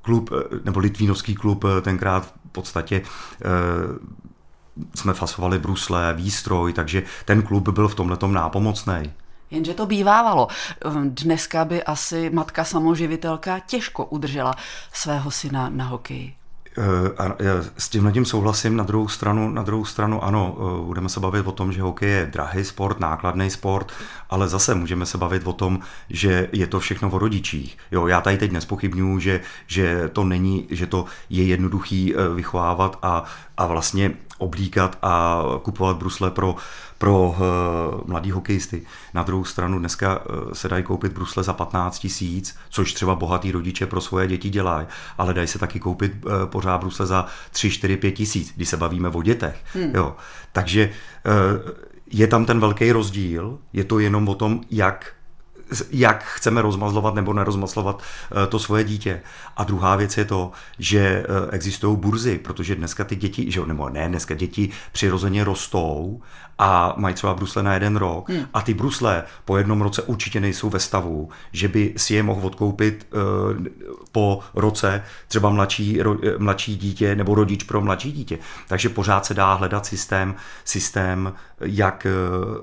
klub, 0.06 0.30
eh, 0.32 0.60
nebo 0.64 0.80
litvínovský 0.80 1.34
klub 1.34 1.64
eh, 1.64 1.80
tenkrát 1.80 2.26
v 2.26 2.52
podstatě 2.52 3.02
eh, 3.02 3.46
jsme 4.94 5.12
fasovali 5.12 5.58
brusle, 5.58 6.14
výstroj, 6.14 6.72
takže 6.72 7.02
ten 7.24 7.42
klub 7.42 7.68
byl 7.68 7.88
v 7.88 7.94
tomhle 7.94 8.18
nápomocný. 8.28 9.12
Jenže 9.50 9.74
to 9.74 9.86
bývávalo. 9.86 10.48
Dneska 11.04 11.64
by 11.64 11.84
asi 11.84 12.30
matka 12.30 12.64
samoživitelka 12.64 13.58
těžko 13.58 14.04
udržela 14.04 14.54
svého 14.92 15.30
syna 15.30 15.68
na 15.68 15.84
hokeji. 15.84 16.35
Eh, 16.78 17.70
s 17.78 17.88
tímhle 17.88 18.12
tím 18.12 18.24
souhlasím, 18.24 18.76
na 18.76 18.84
druhou 18.84 19.08
stranu, 19.08 19.50
na 19.50 19.62
druhou 19.62 19.84
stranu 19.84 20.24
ano, 20.24 20.56
eh, 20.58 20.86
budeme 20.86 21.08
se 21.08 21.20
bavit 21.20 21.46
o 21.46 21.52
tom, 21.52 21.72
že 21.72 21.82
hokej 21.82 22.10
je 22.10 22.28
drahý 22.32 22.64
sport, 22.64 23.00
nákladný 23.00 23.50
sport, 23.50 23.92
ale 24.30 24.48
zase 24.48 24.74
můžeme 24.74 25.06
se 25.06 25.18
bavit 25.18 25.46
o 25.46 25.52
tom, 25.52 25.78
že 26.10 26.48
je 26.52 26.66
to 26.66 26.80
všechno 26.80 27.10
o 27.10 27.18
rodičích. 27.18 27.78
Jo, 27.90 28.06
já 28.06 28.20
tady 28.20 28.38
teď 28.38 28.52
nespochybnuju, 28.52 29.18
že, 29.18 29.40
že 29.66 30.10
to 30.12 30.24
není, 30.24 30.66
že 30.70 30.86
to 30.86 31.04
je 31.30 31.44
jednoduchý 31.44 32.14
eh, 32.14 32.28
vychovávat 32.34 32.98
a, 33.02 33.24
a 33.56 33.66
vlastně 33.66 34.14
oblíkat 34.38 34.98
a 35.02 35.42
kupovat 35.62 35.96
brusle 35.96 36.30
pro, 36.30 36.56
pro 36.98 37.28
uh, 37.28 37.36
mladý 38.06 38.30
hokejisty. 38.30 38.82
Na 39.14 39.22
druhou 39.22 39.44
stranu 39.44 39.78
dneska 39.78 40.18
uh, 40.18 40.52
se 40.52 40.68
dají 40.68 40.82
koupit 40.82 41.12
brusle 41.12 41.42
za 41.42 41.52
15 41.52 41.98
tisíc, 41.98 42.56
což 42.70 42.92
třeba 42.92 43.14
bohatý 43.14 43.52
rodiče 43.52 43.86
pro 43.86 44.00
svoje 44.00 44.26
děti 44.26 44.50
dělají, 44.50 44.86
ale 45.18 45.34
dají 45.34 45.48
se 45.48 45.58
taky 45.58 45.80
koupit 45.80 46.12
uh, 46.24 46.32
pořád 46.44 46.78
brusle 46.78 47.06
za 47.06 47.26
3, 47.50 47.70
4, 47.70 47.96
5 47.96 48.10
tisíc, 48.10 48.52
když 48.56 48.68
se 48.68 48.76
bavíme 48.76 49.08
o 49.08 49.22
dětech. 49.22 49.64
Hmm. 49.74 49.90
Jo. 49.94 50.16
Takže 50.52 50.90
je 52.10 52.26
tam 52.26 52.44
ten 52.44 52.60
velký 52.60 52.92
rozdíl, 52.92 53.58
je 53.72 53.84
to 53.84 53.98
jenom 53.98 54.28
o 54.28 54.34
tom, 54.34 54.60
jak 54.70 55.15
jak 55.90 56.24
chceme 56.24 56.62
rozmazlovat 56.62 57.14
nebo 57.14 57.32
nerozmazlovat 57.32 58.02
eh, 58.02 58.46
to 58.46 58.58
svoje 58.58 58.84
dítě. 58.84 59.22
A 59.56 59.64
druhá 59.64 59.96
věc 59.96 60.16
je 60.16 60.24
to, 60.24 60.52
že 60.78 60.98
eh, 61.00 61.24
existují 61.50 61.96
burzy, 61.96 62.38
protože 62.38 62.74
dneska 62.74 63.04
ty 63.04 63.16
děti, 63.16 63.50
že, 63.50 63.66
nebo 63.66 63.88
ne, 63.88 64.08
dneska 64.08 64.34
děti 64.34 64.70
přirozeně 64.92 65.44
rostou 65.44 66.20
a 66.58 66.94
mají 66.96 67.14
třeba 67.14 67.34
brusle 67.34 67.62
na 67.62 67.74
jeden 67.74 67.96
rok 67.96 68.28
hmm. 68.28 68.46
a 68.54 68.62
ty 68.62 68.74
brusle 68.74 69.24
po 69.44 69.56
jednom 69.56 69.80
roce 69.80 70.02
určitě 70.02 70.40
nejsou 70.40 70.70
ve 70.70 70.80
stavu, 70.80 71.28
že 71.52 71.68
by 71.68 71.94
si 71.96 72.14
je 72.14 72.22
mohl 72.22 72.46
odkoupit 72.46 73.06
uh, 73.12 73.66
po 74.12 74.40
roce 74.54 75.02
třeba 75.28 75.50
mladší, 75.50 76.00
mladší 76.38 76.76
dítě 76.76 77.14
nebo 77.14 77.34
rodič 77.34 77.62
pro 77.62 77.80
mladší 77.80 78.12
dítě. 78.12 78.38
Takže 78.68 78.88
pořád 78.88 79.26
se 79.26 79.34
dá 79.34 79.54
hledat 79.54 79.86
systém, 79.86 80.34
systém 80.64 81.32
jak 81.60 82.06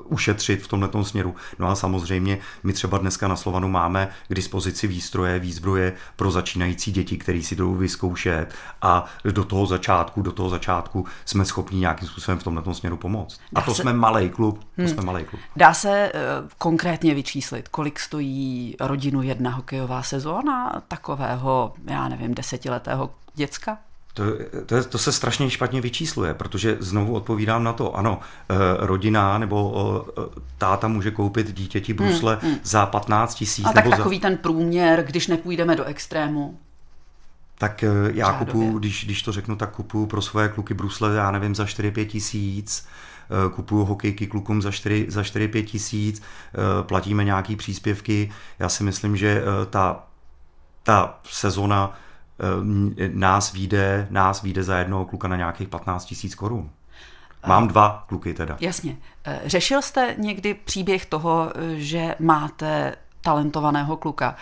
ušetřit 0.05 0.63
v 0.63 0.67
tomto 0.67 1.03
směru. 1.03 1.35
No 1.59 1.69
a 1.69 1.75
samozřejmě 1.75 2.39
my 2.63 2.73
třeba 2.73 2.92
dneska 2.97 3.27
na 3.27 3.35
Slovanu 3.35 3.67
máme 3.67 4.09
k 4.27 4.35
dispozici 4.35 4.87
výstroje, 4.87 5.39
výzbroje 5.39 5.93
pro 6.15 6.31
začínající 6.31 6.91
děti, 6.91 7.17
který 7.17 7.43
si 7.43 7.55
jdou 7.55 7.75
vyzkoušet 7.75 8.55
a 8.81 9.05
do 9.31 9.43
toho 9.43 9.65
začátku, 9.65 10.21
do 10.21 10.31
toho 10.31 10.49
začátku 10.49 11.05
jsme 11.25 11.45
schopni 11.45 11.79
nějakým 11.79 12.07
způsobem 12.07 12.39
v 12.39 12.43
tomto 12.43 12.73
směru 12.73 12.97
pomoct. 12.97 13.39
A 13.55 13.61
to 13.61 13.73
jsme 13.73 13.93
malý 13.93 14.29
klub. 14.29 14.59
Hmm. 14.77 14.87
jsme 14.87 15.03
malý 15.03 15.25
klub. 15.25 15.41
Dá 15.55 15.73
se 15.73 16.11
uh, 16.13 16.49
konkrétně 16.57 17.15
vyčíslit, 17.15 17.67
kolik 17.67 17.99
stojí 17.99 18.75
rodinu 18.79 19.21
jedna 19.21 19.51
hokejová 19.51 20.03
sezóna 20.03 20.81
takového, 20.87 21.73
já 21.85 22.07
nevím, 22.07 22.33
desetiletého 22.33 23.09
děcka? 23.35 23.77
To, 24.13 24.23
to, 24.65 24.83
to 24.83 24.97
se 24.97 25.11
strašně 25.11 25.49
špatně 25.49 25.81
vyčísluje, 25.81 26.33
protože 26.33 26.77
znovu 26.79 27.13
odpovídám 27.13 27.63
na 27.63 27.73
to, 27.73 27.97
ano, 27.97 28.19
eh, 28.49 28.55
rodina 28.79 29.37
nebo 29.37 30.05
eh, 30.17 30.41
táta 30.57 30.87
může 30.87 31.11
koupit 31.11 31.53
dítěti 31.53 31.93
brusle 31.93 32.37
hmm, 32.41 32.51
hmm. 32.51 32.59
za 32.63 32.85
15 32.85 33.35
tisíc. 33.35 33.65
A 33.65 33.73
tak 33.73 33.89
takový 33.89 34.17
za... 34.17 34.21
ten 34.21 34.37
průměr, 34.37 35.03
když 35.03 35.27
nepůjdeme 35.27 35.75
do 35.75 35.83
extrému. 35.83 36.57
Tak 37.57 37.83
já 38.13 38.33
kupuju, 38.33 38.79
když, 38.79 39.05
když 39.05 39.21
to 39.21 39.31
řeknu, 39.31 39.55
tak 39.55 39.75
kupuju 39.75 40.05
pro 40.05 40.21
svoje 40.21 40.49
kluky 40.49 40.73
brusle, 40.73 41.15
já 41.15 41.31
nevím, 41.31 41.55
za 41.55 41.65
4-5 41.65 42.05
tisíc 42.05 42.87
Eh, 43.29 43.49
kupuju 43.49 43.85
hokejky 43.85 44.27
klukům 44.27 44.61
za 44.61 44.71
4, 44.71 45.05
za 45.09 45.23
4-5 45.23 45.65
tisíc, 45.65 46.21
eh, 46.21 46.83
platíme 46.83 47.23
nějaký 47.23 47.55
příspěvky. 47.55 48.31
Já 48.59 48.69
si 48.69 48.83
myslím, 48.83 49.17
že 49.17 49.43
eh, 49.43 49.65
ta, 49.65 50.03
ta 50.83 51.19
sezona 51.23 51.99
nás 53.13 53.53
vyjde, 53.53 54.07
nás 54.09 54.41
vyjde 54.41 54.63
za 54.63 54.77
jednoho 54.77 55.05
kluka 55.05 55.27
na 55.27 55.35
nějakých 55.35 55.67
15 55.67 56.05
tisíc 56.05 56.35
korun. 56.35 56.69
Mám 57.47 57.67
dva 57.67 58.05
kluky 58.07 58.33
teda. 58.33 58.57
Jasně. 58.59 58.97
Řešil 59.45 59.81
jste 59.81 60.15
někdy 60.17 60.53
příběh 60.53 61.05
toho, 61.05 61.53
že 61.73 62.15
máte 62.19 62.95
talentovaného 63.21 63.97
kluka, 63.97 64.35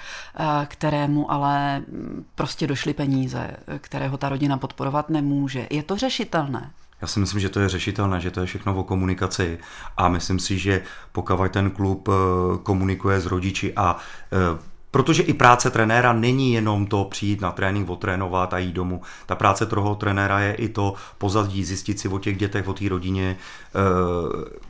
kterému 0.66 1.32
ale 1.32 1.80
mm, 1.80 2.26
prostě 2.36 2.68
došly 2.68 2.94
peníze, 2.94 3.50
kterého 3.78 4.18
ta 4.18 4.30
rodina 4.30 4.58
podporovat 4.58 5.10
nemůže. 5.10 5.68
Je 5.70 5.84
to 5.84 5.98
řešitelné? 5.98 6.72
Já 7.02 7.08
si 7.08 7.20
myslím, 7.20 7.40
že 7.40 7.50
to 7.50 7.60
je 7.60 7.70
řešitelné, 7.70 8.20
že 8.20 8.32
to 8.32 8.40
je 8.40 8.46
všechno 8.46 8.76
o 8.76 8.84
komunikaci 8.84 9.60
a 9.98 10.10
myslím 10.10 10.40
si, 10.40 10.58
že 10.58 10.84
pokud 11.12 11.52
ten 11.52 11.72
klub 11.72 12.10
eh, 12.10 12.14
komunikuje 12.64 13.22
s 13.22 13.26
rodiči 13.26 13.74
a 13.76 13.98
eh, 14.32 14.71
Protože 14.92 15.24
i 15.24 15.34
práce 15.34 15.70
trenéra 15.70 16.14
není 16.14 16.54
jenom 16.54 16.86
to 16.86 17.06
přijít 17.06 17.42
na 17.42 17.52
trénink, 17.52 17.90
otrénovat 17.90 18.54
a 18.54 18.58
jít 18.58 18.72
domů. 18.72 19.02
Ta 19.26 19.36
práce 19.36 19.66
toho 19.66 19.96
trenéra 19.96 20.40
je 20.40 20.54
i 20.54 20.70
to 20.70 20.94
pozadí, 21.18 21.66
zjistit 21.66 22.00
si 22.00 22.08
o 22.08 22.20
těch 22.20 22.38
dětech, 22.38 22.68
o 22.68 22.74
té 22.74 22.90
rodině, 22.90 23.38
eh, 23.76 24.62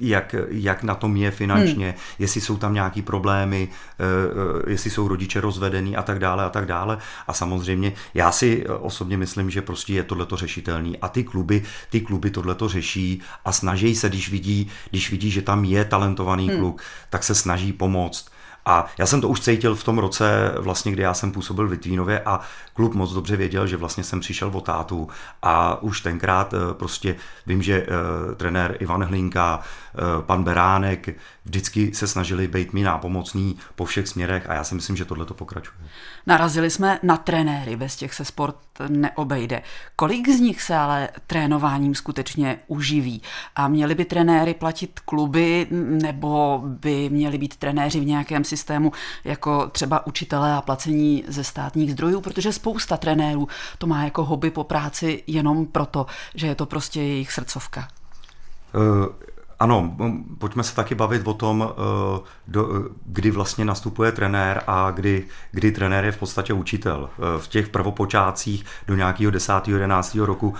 jak, 0.00 0.34
jak 0.48 0.82
na 0.82 0.94
tom 0.94 1.16
je 1.16 1.30
finančně, 1.30 1.86
hmm. 1.86 1.98
jestli 2.18 2.40
jsou 2.40 2.56
tam 2.56 2.74
nějaký 2.74 3.02
problémy, 3.02 3.68
eh, 3.68 4.70
jestli 4.70 4.90
jsou 4.90 5.08
rodiče 5.08 5.40
rozvedení 5.40 5.96
a 5.96 6.02
tak 6.02 6.18
dále 6.18 6.44
a 6.44 6.48
tak 6.48 6.66
dále. 6.66 6.98
A 7.26 7.32
samozřejmě 7.32 7.92
já 8.14 8.32
si 8.32 8.66
osobně 8.66 9.16
myslím, 9.16 9.50
že 9.50 9.62
prostě 9.62 9.92
je 9.92 10.02
tohleto 10.02 10.36
řešitelný. 10.36 10.98
A 10.98 11.08
ty 11.08 11.24
kluby, 11.24 11.62
ty 11.90 12.00
kluby 12.00 12.30
tohleto 12.30 12.68
řeší 12.68 13.20
a 13.44 13.52
snaží 13.52 13.94
se, 13.94 14.08
když 14.08 14.30
vidí, 14.30 14.68
když 14.90 15.10
vidí, 15.10 15.30
že 15.30 15.42
tam 15.42 15.64
je 15.64 15.84
talentovaný 15.84 16.48
hmm. 16.48 16.58
kluk, 16.58 16.82
tak 17.10 17.24
se 17.24 17.34
snaží 17.34 17.72
pomoct. 17.72 18.35
A 18.66 18.86
já 18.98 19.06
jsem 19.06 19.20
to 19.20 19.28
už 19.28 19.40
cítil 19.40 19.74
v 19.74 19.84
tom 19.84 19.98
roce, 19.98 20.54
vlastně, 20.58 20.92
kdy 20.92 21.02
já 21.02 21.14
jsem 21.14 21.32
působil 21.32 21.68
v 21.68 21.70
Litvínově 21.70 22.20
a 22.20 22.40
klub 22.74 22.94
moc 22.94 23.12
dobře 23.12 23.36
věděl, 23.36 23.66
že 23.66 23.76
vlastně 23.76 24.04
jsem 24.04 24.20
přišel 24.20 24.50
o 24.54 24.60
tátu. 24.60 25.08
A 25.42 25.82
už 25.82 26.00
tenkrát 26.00 26.54
eh, 26.54 26.74
prostě 26.74 27.16
vím, 27.46 27.62
že 27.62 27.86
uh, 27.86 28.34
trenér 28.34 28.76
Ivan 28.80 29.04
Hlinka, 29.04 29.60
pan 30.20 30.44
Beránek 30.44 31.08
vždycky 31.44 31.94
se 31.94 32.06
snažili 32.06 32.48
být 32.48 32.72
mi 32.72 32.82
nápomocný 32.82 33.56
po 33.74 33.84
všech 33.84 34.08
směrech 34.08 34.50
a 34.50 34.54
já 34.54 34.64
si 34.64 34.74
myslím, 34.74 34.96
že 34.96 35.04
tohle 35.04 35.24
to 35.24 35.34
pokračuje. 35.34 35.76
Narazili 36.26 36.70
jsme 36.70 36.98
na 37.02 37.16
trenéry, 37.16 37.76
bez 37.76 37.96
těch 37.96 38.14
se 38.14 38.24
sport 38.24 38.56
neobejde. 38.88 39.62
Kolik 39.96 40.28
z 40.28 40.40
nich 40.40 40.62
se 40.62 40.76
ale 40.76 41.08
trénováním 41.26 41.94
skutečně 41.94 42.58
uživí? 42.66 43.22
A 43.56 43.68
měli 43.68 43.94
by 43.94 44.04
trenéry 44.04 44.54
platit 44.54 45.00
kluby 45.00 45.66
nebo 45.70 46.62
by 46.64 47.10
měli 47.10 47.38
být 47.38 47.56
trenéři 47.56 48.00
v 48.00 48.06
nějakém 48.06 48.44
systému 48.44 48.92
jako 49.24 49.66
třeba 49.66 50.06
učitelé 50.06 50.52
a 50.52 50.60
placení 50.60 51.24
ze 51.28 51.44
státních 51.44 51.92
zdrojů? 51.92 52.20
Protože 52.20 52.52
spousta 52.52 52.96
trenérů 52.96 53.48
to 53.78 53.86
má 53.86 54.04
jako 54.04 54.24
hobby 54.24 54.50
po 54.50 54.64
práci 54.64 55.22
jenom 55.26 55.66
proto, 55.66 56.06
že 56.34 56.46
je 56.46 56.54
to 56.54 56.66
prostě 56.66 57.02
jejich 57.02 57.32
srdcovka. 57.32 57.88
Uh, 58.74 59.06
ano, 59.58 59.96
pojďme 60.38 60.62
se 60.62 60.74
taky 60.74 60.94
bavit 60.94 61.26
o 61.26 61.34
tom, 61.34 61.60
uh, 61.60 62.18
do, 62.48 62.68
kdy 63.06 63.30
vlastně 63.30 63.64
nastupuje 63.64 64.12
trenér 64.12 64.62
a 64.66 64.90
kdy, 64.90 65.24
kdy 65.50 65.72
trenér 65.72 66.04
je 66.04 66.12
v 66.12 66.18
podstatě 66.18 66.52
učitel. 66.52 67.10
Uh, 67.18 67.40
v 67.40 67.48
těch 67.48 67.68
prvopočátcích 67.68 68.64
do 68.86 68.94
nějakého 68.94 69.30
10. 69.30 69.52
11. 69.68 70.14
roku 70.14 70.54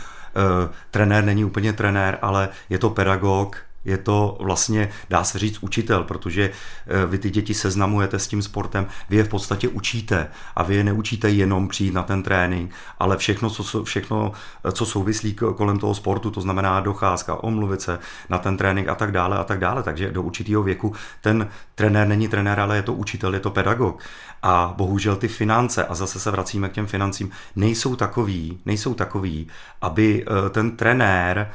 trenér 0.90 1.24
není 1.24 1.44
úplně 1.44 1.72
trenér, 1.72 2.18
ale 2.22 2.48
je 2.70 2.78
to 2.78 2.90
pedagog, 2.90 3.56
je 3.86 3.98
to 3.98 4.38
vlastně, 4.40 4.88
dá 5.10 5.24
se 5.24 5.38
říct, 5.38 5.58
učitel, 5.60 6.04
protože 6.04 6.50
eh, 6.86 7.06
vy 7.06 7.18
ty 7.18 7.30
děti 7.30 7.54
seznamujete 7.54 8.18
s 8.18 8.28
tím 8.28 8.42
sportem, 8.42 8.86
vy 9.10 9.16
je 9.16 9.24
v 9.24 9.28
podstatě 9.28 9.68
učíte 9.68 10.28
a 10.56 10.62
vy 10.62 10.74
je 10.74 10.84
neučíte 10.84 11.30
jenom 11.30 11.68
přijít 11.68 11.94
na 11.94 12.02
ten 12.02 12.22
trénink, 12.22 12.70
ale 12.98 13.16
všechno, 13.16 13.50
co, 13.50 13.84
všechno, 13.84 14.32
eh, 14.64 14.72
co 14.72 14.86
souvislí 14.86 15.34
kolem 15.34 15.78
toho 15.78 15.94
sportu, 15.94 16.30
to 16.30 16.40
znamená 16.40 16.80
docházka, 16.80 17.42
omluvit 17.42 17.80
se 17.80 17.98
na 18.28 18.38
ten 18.38 18.56
trénink 18.56 18.88
a 18.88 18.94
tak 18.94 19.12
dále 19.12 19.38
a 19.38 19.44
tak 19.44 19.58
dále. 19.58 19.82
Takže 19.82 20.10
do 20.10 20.22
určitého 20.22 20.62
věku 20.62 20.94
ten 21.20 21.48
trenér 21.74 22.08
není 22.08 22.28
trenér, 22.28 22.60
ale 22.60 22.76
je 22.76 22.82
to 22.82 22.94
učitel, 22.94 23.34
je 23.34 23.40
to 23.40 23.50
pedagog. 23.50 24.02
A 24.42 24.74
bohužel 24.76 25.16
ty 25.16 25.28
finance, 25.28 25.84
a 25.84 25.94
zase 25.94 26.20
se 26.20 26.30
vracíme 26.30 26.68
k 26.68 26.72
těm 26.72 26.86
financím, 26.86 27.30
nejsou 27.56 27.96
takový, 27.96 28.58
nejsou 28.66 28.94
takový, 28.94 29.46
aby 29.80 30.24
eh, 30.26 30.50
ten 30.50 30.76
trenér 30.76 31.50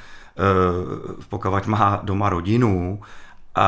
pokud 1.30 1.68
má 1.68 2.00
doma 2.04 2.30
rodinu, 2.30 3.02
a 3.56 3.66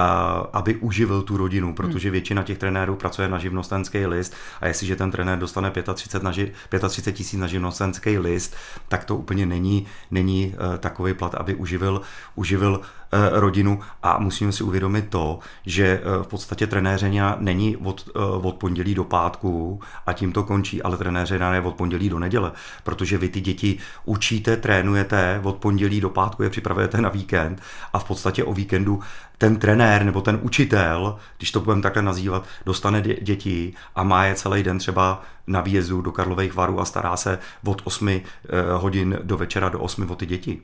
aby 0.53 0.75
uživil 0.75 1.21
tu 1.21 1.37
rodinu, 1.37 1.73
protože 1.73 2.11
většina 2.11 2.43
těch 2.43 2.57
trenérů 2.57 2.95
pracuje 2.95 3.27
na 3.27 3.37
živnostenský 3.37 4.05
list 4.05 4.33
a 4.61 4.67
jestliže 4.67 4.95
ten 4.95 5.11
trenér 5.11 5.39
dostane 5.39 5.71
35, 5.93 6.23
na 6.23 6.31
ži, 6.31 6.51
35 6.89 7.13
tisíc 7.13 7.39
na 7.39 7.47
živnostenský 7.47 8.17
list, 8.17 8.55
tak 8.87 9.05
to 9.05 9.15
úplně 9.15 9.45
není, 9.45 9.85
není 10.11 10.47
uh, 10.47 10.77
takový 10.77 11.13
plat, 11.13 11.35
aby 11.35 11.55
uživil, 11.55 12.01
uživil 12.35 12.81
Eh, 13.13 13.29
rodinu. 13.39 13.79
A 14.03 14.19
musíme 14.19 14.51
si 14.51 14.63
uvědomit 14.63 15.09
to, 15.09 15.39
že 15.65 15.85
eh, 15.85 16.23
v 16.23 16.27
podstatě 16.27 16.67
trenéřeně 16.67 17.23
není 17.37 17.77
od, 17.77 18.09
eh, 18.15 18.19
od 18.19 18.55
pondělí 18.55 18.95
do 18.95 19.03
pátku 19.03 19.79
a 20.05 20.13
tím 20.13 20.31
to 20.31 20.43
končí, 20.43 20.81
ale 20.81 20.97
trenéřeně 20.97 21.45
je 21.53 21.61
od 21.61 21.75
pondělí 21.75 22.09
do 22.09 22.19
neděle, 22.19 22.51
protože 22.83 23.17
vy 23.17 23.29
ty 23.29 23.41
děti 23.41 23.77
učíte, 24.05 24.57
trénujete, 24.57 25.41
od 25.43 25.55
pondělí 25.55 26.01
do 26.01 26.09
pátku 26.09 26.43
je 26.43 26.49
připravujete 26.49 27.01
na 27.01 27.09
víkend 27.09 27.61
a 27.93 27.99
v 27.99 28.03
podstatě 28.03 28.43
o 28.43 28.53
víkendu 28.53 28.99
ten 29.43 29.55
trenér 29.55 30.03
nebo 30.03 30.21
ten 30.21 30.39
učitel, 30.41 31.17
když 31.37 31.51
to 31.51 31.59
budeme 31.59 31.81
takhle 31.81 32.01
nazývat, 32.01 32.45
dostane 32.65 33.01
děti 33.01 33.73
a 33.95 34.03
má 34.03 34.25
je 34.25 34.35
celý 34.35 34.63
den 34.63 34.79
třeba 34.79 35.21
na 35.47 35.61
výjezdu 35.61 36.01
do 36.01 36.11
Karlových 36.11 36.53
varů 36.53 36.79
a 36.79 36.85
stará 36.85 37.17
se 37.17 37.39
od 37.65 37.81
8 37.83 38.21
hodin 38.77 39.19
do 39.23 39.37
večera 39.37 39.69
do 39.69 39.79
8 39.79 40.11
o 40.11 40.15
ty 40.15 40.25
děti. 40.25 40.61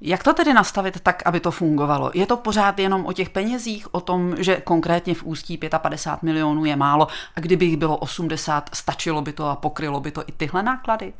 Jak 0.00 0.22
to 0.22 0.34
tedy 0.34 0.52
nastavit 0.52 1.00
tak, 1.00 1.22
aby 1.24 1.40
to 1.40 1.50
fungovalo? 1.50 2.10
Je 2.14 2.26
to 2.26 2.36
pořád 2.36 2.78
jenom 2.78 3.06
o 3.06 3.12
těch 3.12 3.30
penězích, 3.30 3.94
o 3.94 4.00
tom, 4.00 4.34
že 4.38 4.56
konkrétně 4.56 5.14
v 5.14 5.24
Ústí 5.24 5.58
55 5.78 6.22
milionů 6.22 6.64
je 6.64 6.76
málo 6.76 7.08
a 7.36 7.40
kdyby 7.40 7.64
jich 7.64 7.76
bylo 7.76 7.96
80, 7.96 8.70
stačilo 8.72 9.22
by 9.22 9.32
to 9.32 9.46
a 9.46 9.56
pokrylo 9.56 10.00
by 10.00 10.10
to 10.10 10.22
i 10.26 10.32
tyhle 10.32 10.62
náklady? 10.62 11.12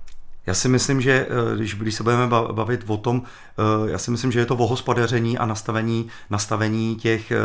Já 0.46 0.54
si 0.54 0.68
myslím, 0.68 1.00
že 1.00 1.26
eh, 1.52 1.56
když, 1.56 1.94
se 1.94 2.02
budeme 2.02 2.26
bavit 2.52 2.84
o 2.86 2.96
tom, 2.96 3.22
eh, 3.24 3.90
já 3.90 3.98
si 3.98 4.10
myslím, 4.10 4.32
že 4.32 4.38
je 4.38 4.46
to 4.46 4.54
o 4.54 4.66
hospodaření 4.66 5.38
a 5.38 5.46
nastavení, 5.46 6.08
nastavení 6.30 6.96
těch, 6.96 7.30
eh, 7.30 7.36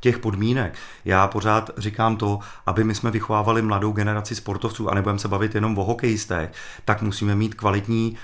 těch 0.00 0.18
podmínek. 0.18 0.74
Já 1.04 1.26
pořád 1.26 1.70
říkám 1.76 2.16
to, 2.16 2.38
aby 2.66 2.84
my 2.84 2.94
jsme 2.94 3.10
vychovávali 3.10 3.62
mladou 3.62 3.92
generaci 3.92 4.34
sportovců 4.34 4.90
a 4.90 4.94
nebudeme 4.94 5.18
se 5.18 5.28
bavit 5.28 5.54
jenom 5.54 5.78
o 5.78 5.84
hokejistech, 5.84 6.52
tak 6.84 7.02
musíme 7.02 7.34
mít 7.34 7.54
kvalitní 7.54 8.16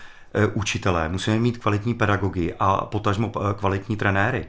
učitelé, 0.54 1.08
musíme 1.08 1.38
mít 1.38 1.58
kvalitní 1.58 1.94
pedagogy 1.94 2.54
a 2.60 2.84
potažmo 2.84 3.32
kvalitní 3.58 3.96
trenéry. 3.96 4.46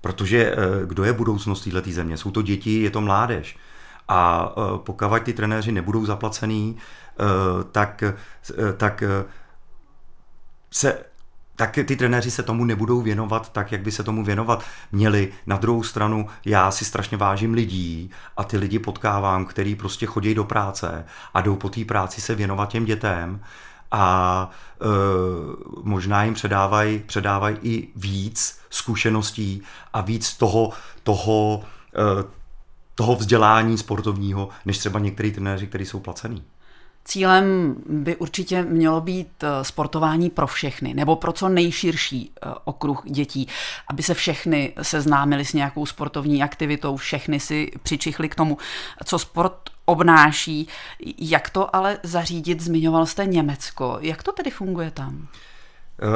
Protože 0.00 0.56
kdo 0.86 1.04
je 1.04 1.12
budoucnost 1.12 1.64
této 1.64 1.90
země? 1.90 2.16
Jsou 2.16 2.30
to 2.30 2.42
děti, 2.42 2.82
je 2.82 2.90
to 2.90 3.00
mládež. 3.00 3.56
A 4.08 4.52
pokud 4.76 5.22
ty 5.22 5.32
trenéři 5.32 5.72
nebudou 5.72 6.06
zaplacený, 6.06 6.76
tak, 7.72 8.04
tak 8.76 9.02
se 10.70 11.04
tak 11.56 11.78
ty 11.84 11.96
trenéři 11.96 12.30
se 12.30 12.42
tomu 12.42 12.64
nebudou 12.64 13.00
věnovat 13.00 13.52
tak, 13.52 13.72
jak 13.72 13.80
by 13.80 13.92
se 13.92 14.02
tomu 14.02 14.24
věnovat 14.24 14.64
měli. 14.92 15.32
Na 15.46 15.56
druhou 15.56 15.82
stranu 15.82 16.28
já 16.44 16.70
si 16.70 16.84
strašně 16.84 17.16
vážím 17.16 17.54
lidí 17.54 18.10
a 18.36 18.44
ty 18.44 18.56
lidi 18.56 18.78
potkávám, 18.78 19.46
který 19.46 19.74
prostě 19.74 20.06
chodí 20.06 20.34
do 20.34 20.44
práce 20.44 21.04
a 21.34 21.40
jdou 21.40 21.56
po 21.56 21.68
té 21.68 21.84
práci 21.84 22.20
se 22.20 22.34
věnovat 22.34 22.68
těm 22.68 22.84
dětem 22.84 23.40
a 23.90 24.50
e, 24.80 24.86
možná 25.82 26.24
jim 26.24 26.34
předávají 26.34 26.98
předávaj 26.98 27.56
i 27.62 27.88
víc 27.96 28.58
zkušeností 28.70 29.62
a 29.92 30.00
víc 30.00 30.36
toho, 30.36 30.72
toho, 31.02 31.64
e, 31.94 32.24
toho 32.94 33.16
vzdělání 33.16 33.78
sportovního, 33.78 34.48
než 34.66 34.78
třeba 34.78 34.98
některý 34.98 35.32
trenéři, 35.32 35.66
kteří 35.66 35.86
jsou 35.86 36.00
placený. 36.00 36.44
Cílem 37.04 37.76
by 37.86 38.16
určitě 38.16 38.62
mělo 38.62 39.00
být 39.00 39.44
eh, 39.44 39.64
sportování 39.64 40.30
pro 40.30 40.46
všechny, 40.46 40.94
nebo 40.94 41.16
pro 41.16 41.32
co 41.32 41.48
nejširší 41.48 42.30
eh, 42.34 42.50
okruh 42.64 43.02
dětí, 43.04 43.48
aby 43.88 44.02
se 44.02 44.14
všechny 44.14 44.72
seznámili 44.82 45.44
s 45.44 45.52
nějakou 45.52 45.86
sportovní 45.86 46.42
aktivitou, 46.42 46.96
všechny 46.96 47.40
si 47.40 47.70
přičichli 47.82 48.28
k 48.28 48.34
tomu, 48.34 48.58
co 49.04 49.18
sport 49.18 49.70
obnáší. 49.84 50.68
Jak 51.18 51.50
to 51.50 51.76
ale 51.76 51.98
zařídit? 52.02 52.60
Zmiňoval 52.60 53.06
jste 53.06 53.26
Německo. 53.26 53.98
Jak 54.00 54.22
to 54.22 54.32
tedy 54.32 54.50
funguje 54.50 54.90
tam? 54.90 55.28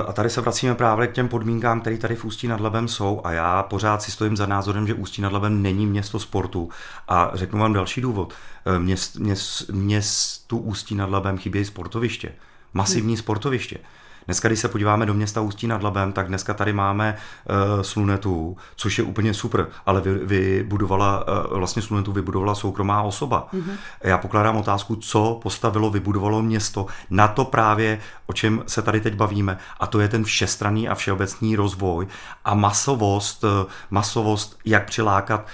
A 0.06 0.12
tady 0.12 0.30
se 0.30 0.40
vracíme 0.40 0.74
právě 0.74 1.06
k 1.06 1.12
těm 1.12 1.28
podmínkám, 1.28 1.80
které 1.80 1.98
tady 1.98 2.16
v 2.16 2.24
Ústí 2.24 2.48
nad 2.48 2.60
Labem 2.60 2.88
jsou 2.88 3.20
a 3.24 3.32
já 3.32 3.62
pořád 3.62 4.02
si 4.02 4.10
stojím 4.10 4.36
za 4.36 4.46
názorem, 4.46 4.86
že 4.86 4.94
Ústí 4.94 5.22
nad 5.22 5.32
Labem 5.32 5.62
není 5.62 5.86
město 5.86 6.18
sportu 6.18 6.70
a 7.08 7.30
řeknu 7.34 7.58
vám 7.58 7.72
další 7.72 8.00
důvod. 8.00 8.34
Měst, 8.78 9.16
měst, 9.16 9.68
městu 9.70 10.58
Ústí 10.58 10.94
nad 10.94 11.10
Labem 11.10 11.38
chybějí 11.38 11.64
sportoviště, 11.64 12.32
masivní 12.74 13.16
sportoviště. 13.16 13.78
Dneska, 14.26 14.48
když 14.48 14.60
se 14.60 14.68
podíváme 14.68 15.06
do 15.06 15.14
města 15.14 15.40
Ústí 15.40 15.66
nad 15.66 15.82
Labem, 15.82 16.12
tak 16.12 16.28
dneska 16.28 16.54
tady 16.54 16.72
máme 16.72 17.16
uh, 17.16 17.82
Slunetu, 17.82 18.56
což 18.76 18.98
je 18.98 19.04
úplně 19.04 19.34
super, 19.34 19.66
ale 19.86 20.00
vy, 20.00 20.14
vybudovala, 20.14 21.24
uh, 21.50 21.58
vlastně 21.58 21.82
Slunetu 21.82 22.12
vybudovala 22.12 22.54
soukromá 22.54 23.02
osoba. 23.02 23.48
Mm-hmm. 23.54 23.76
Já 24.00 24.18
pokládám 24.18 24.56
otázku, 24.56 24.96
co 24.96 25.40
postavilo, 25.42 25.90
vybudovalo 25.90 26.42
město 26.42 26.86
na 27.10 27.28
to 27.28 27.44
právě, 27.44 27.98
o 28.26 28.32
čem 28.32 28.62
se 28.66 28.82
tady 28.82 29.00
teď 29.00 29.14
bavíme, 29.14 29.58
a 29.80 29.86
to 29.86 30.00
je 30.00 30.08
ten 30.08 30.24
všestranný 30.24 30.88
a 30.88 30.94
všeobecný 30.94 31.56
rozvoj 31.56 32.06
a 32.44 32.54
masovost, 32.54 33.44
uh, 33.44 33.50
masovost, 33.90 34.58
jak 34.64 34.86
přilákat 34.86 35.40
uh, 35.40 35.46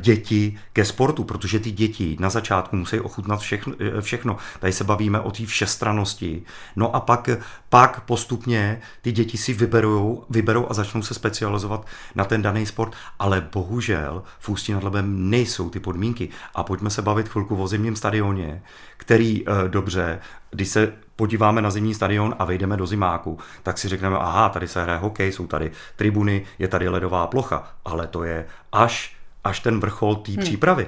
děti 0.00 0.58
ke 0.72 0.84
sportu, 0.84 1.24
protože 1.24 1.60
ty 1.60 1.70
děti 1.70 2.16
na 2.20 2.30
začátku 2.30 2.76
musí 2.76 3.00
ochutnat 3.00 3.40
všechno. 3.40 3.74
Eh, 3.80 4.00
všechno. 4.00 4.36
Tady 4.60 4.72
se 4.72 4.84
bavíme 4.84 5.20
o 5.20 5.30
té 5.30 5.46
všestranosti. 5.46 6.42
No 6.76 6.96
a 6.96 7.00
pak, 7.00 7.28
pak 7.68 8.00
postupně 8.00 8.80
ty 9.02 9.12
děti 9.12 9.38
si 9.38 9.52
vyberou, 9.52 10.24
vyberou 10.30 10.66
a 10.70 10.74
začnou 10.74 11.02
se 11.02 11.14
specializovat 11.14 11.86
na 12.14 12.24
ten 12.24 12.42
daný 12.42 12.66
sport, 12.66 12.92
ale 13.18 13.48
bohužel 13.52 14.22
v 14.38 14.48
Ústí 14.48 14.72
nad 14.72 14.84
Labem 14.84 15.30
nejsou 15.30 15.70
ty 15.70 15.80
podmínky. 15.80 16.28
A 16.54 16.62
pojďme 16.62 16.90
se 16.90 17.02
bavit 17.02 17.28
chvilku 17.28 17.62
o 17.62 17.68
zimním 17.68 17.96
stadioně, 17.96 18.62
který 18.96 19.44
eh, 19.46 19.68
dobře, 19.68 20.20
když 20.50 20.68
se 20.68 20.92
podíváme 21.16 21.62
na 21.62 21.70
zimní 21.70 21.94
stadion 21.94 22.34
a 22.38 22.44
vejdeme 22.44 22.76
do 22.76 22.86
zimáku, 22.86 23.38
tak 23.62 23.78
si 23.78 23.88
řekneme, 23.88 24.16
aha, 24.16 24.48
tady 24.48 24.68
se 24.68 24.82
hraje 24.82 24.98
hokej, 24.98 25.32
jsou 25.32 25.46
tady 25.46 25.70
tribuny, 25.96 26.46
je 26.58 26.68
tady 26.68 26.88
ledová 26.88 27.26
plocha, 27.26 27.68
ale 27.84 28.06
to 28.06 28.24
je 28.24 28.46
až 28.72 29.13
až 29.44 29.60
ten 29.60 29.80
vrchol 29.80 30.16
té 30.16 30.32
hmm. 30.32 30.40
přípravy. 30.40 30.86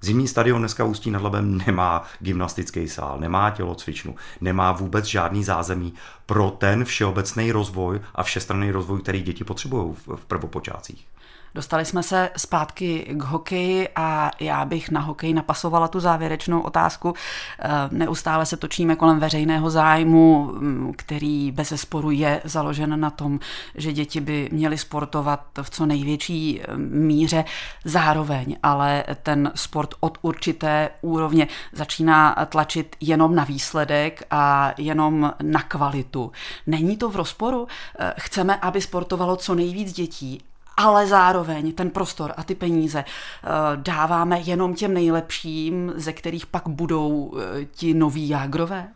Zimní 0.00 0.28
stadion 0.28 0.58
dneska 0.60 0.84
Ústí 0.84 1.10
nad 1.10 1.22
Labem 1.22 1.62
nemá 1.66 2.02
gymnastický 2.20 2.88
sál, 2.88 3.20
nemá 3.20 3.50
tělocvičnu, 3.50 4.14
nemá 4.40 4.72
vůbec 4.72 5.04
žádný 5.04 5.44
zázemí 5.44 5.94
pro 6.26 6.50
ten 6.50 6.84
všeobecný 6.84 7.52
rozvoj 7.52 8.00
a 8.14 8.22
všestranný 8.22 8.70
rozvoj, 8.70 9.00
který 9.00 9.22
děti 9.22 9.44
potřebují 9.44 9.94
v 10.16 10.24
prvopočátcích. 10.26 11.06
Dostali 11.54 11.84
jsme 11.84 12.02
se 12.02 12.30
zpátky 12.36 13.06
k 13.10 13.22
hokeji 13.22 13.88
a 13.96 14.30
já 14.40 14.64
bych 14.64 14.90
na 14.90 15.00
hokej 15.00 15.32
napasovala 15.32 15.88
tu 15.88 16.00
závěrečnou 16.00 16.60
otázku. 16.60 17.14
Eh, 17.60 17.68
neustále 17.90 18.46
se 18.46 18.56
točíme 18.56 18.96
kolem 18.96 19.20
veřejného 19.20 19.70
zájmu, 19.70 20.52
mm, 20.52 20.92
který 20.96 21.52
bez 21.52 21.72
sporu 21.76 22.10
je 22.10 22.40
založen 22.44 23.00
na 23.00 23.10
tom, 23.10 23.40
že 23.74 23.92
děti 23.92 24.20
by 24.20 24.48
měly 24.52 24.78
sportovat 24.78 25.46
v 25.62 25.70
co 25.70 25.86
největší 25.86 26.60
eh, 26.60 26.76
míře 26.76 27.44
zároveň, 27.84 28.56
ale 28.62 29.04
ten 29.22 29.52
sport 29.54 29.94
od 30.00 30.18
určité 30.22 30.90
úrovně 31.00 31.48
začíná 31.72 32.46
tlačit 32.48 32.96
jenom 33.00 33.34
na 33.34 33.44
výsledek 33.44 34.22
a 34.30 34.74
jenom 34.78 35.32
na 35.42 35.62
kvalitu. 35.62 36.32
Není 36.66 36.96
to 36.96 37.10
v 37.10 37.16
rozporu? 37.16 37.66
Eh, 37.98 38.14
chceme, 38.18 38.56
aby 38.56 38.80
sportovalo 38.80 39.36
co 39.36 39.54
nejvíc 39.54 39.92
dětí, 39.92 40.40
ale 40.76 41.06
zároveň 41.06 41.72
ten 41.72 41.90
prostor 41.90 42.32
a 42.36 42.42
ty 42.42 42.54
peníze 42.54 43.04
eh, 43.04 43.48
dáváme 43.76 44.40
jenom 44.40 44.74
těm 44.74 44.94
nejlepším, 44.94 45.92
ze 45.96 46.12
kterých 46.12 46.46
pak 46.46 46.68
budou 46.68 47.34
eh, 47.36 47.64
ti 47.64 47.94
noví 47.94 48.28
jágrové? 48.28 48.88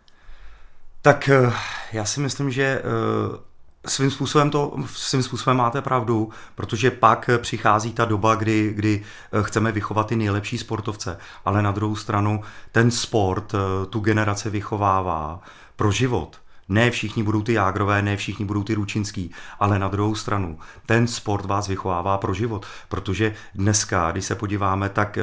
Tak 1.02 1.28
eh, 1.28 1.52
já 1.92 2.04
si 2.04 2.20
myslím, 2.20 2.50
že 2.50 2.82
svým 3.86 4.10
způsobem 4.10 4.50
to 4.50 4.76
svým 4.86 5.22
způsobem 5.22 5.56
máte 5.56 5.82
pravdu, 5.82 6.30
protože 6.54 6.90
pak 6.90 7.30
přichází 7.38 7.92
ta 7.92 8.04
doba, 8.04 8.34
kdy, 8.34 8.72
kdy 8.74 9.04
chceme 9.42 9.72
vychovat 9.72 10.06
ty 10.06 10.16
nejlepší 10.16 10.58
sportovce, 10.58 11.18
ale 11.44 11.62
na 11.62 11.72
druhou 11.72 11.96
stranu 11.96 12.42
ten 12.72 12.90
sport 12.90 13.52
tu 13.90 14.00
generace 14.00 14.50
vychovává 14.50 15.40
pro 15.76 15.90
život 15.90 16.40
Ne 16.68 16.90
všichni 16.90 17.22
budou 17.22 17.42
ty 17.42 17.52
Jágrové, 17.52 18.02
ne 18.02 18.16
všichni 18.16 18.44
budou 18.44 18.62
ty 18.62 18.74
Ručinský, 18.74 19.30
ale 19.60 19.78
na 19.78 19.88
druhou 19.88 20.14
stranu, 20.14 20.58
ten 20.86 21.06
sport 21.06 21.44
vás 21.44 21.68
vychovává 21.68 22.18
pro 22.18 22.34
život, 22.34 22.66
protože 22.88 23.34
dneska, 23.54 24.10
když 24.10 24.24
se 24.24 24.34
podíváme, 24.34 24.88
tak 24.88 25.18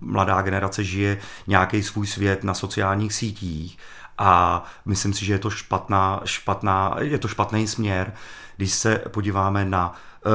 mladá 0.00 0.42
generace 0.42 0.84
žije 0.84 1.18
nějaký 1.46 1.82
svůj 1.82 2.06
svět 2.06 2.44
na 2.44 2.54
sociálních 2.54 3.12
sítích 3.12 3.78
a 4.18 4.64
myslím 4.84 5.12
si, 5.12 5.24
že 5.24 5.32
je 5.32 5.38
to 5.38 5.50
špatná, 5.50 6.20
špatná, 6.24 6.96
je 7.00 7.18
to 7.18 7.28
špatný 7.28 7.66
směr, 7.66 8.12
když 8.56 8.72
se 8.72 8.98
podíváme 8.98 9.64
na 9.64 9.94
eh, 10.26 10.30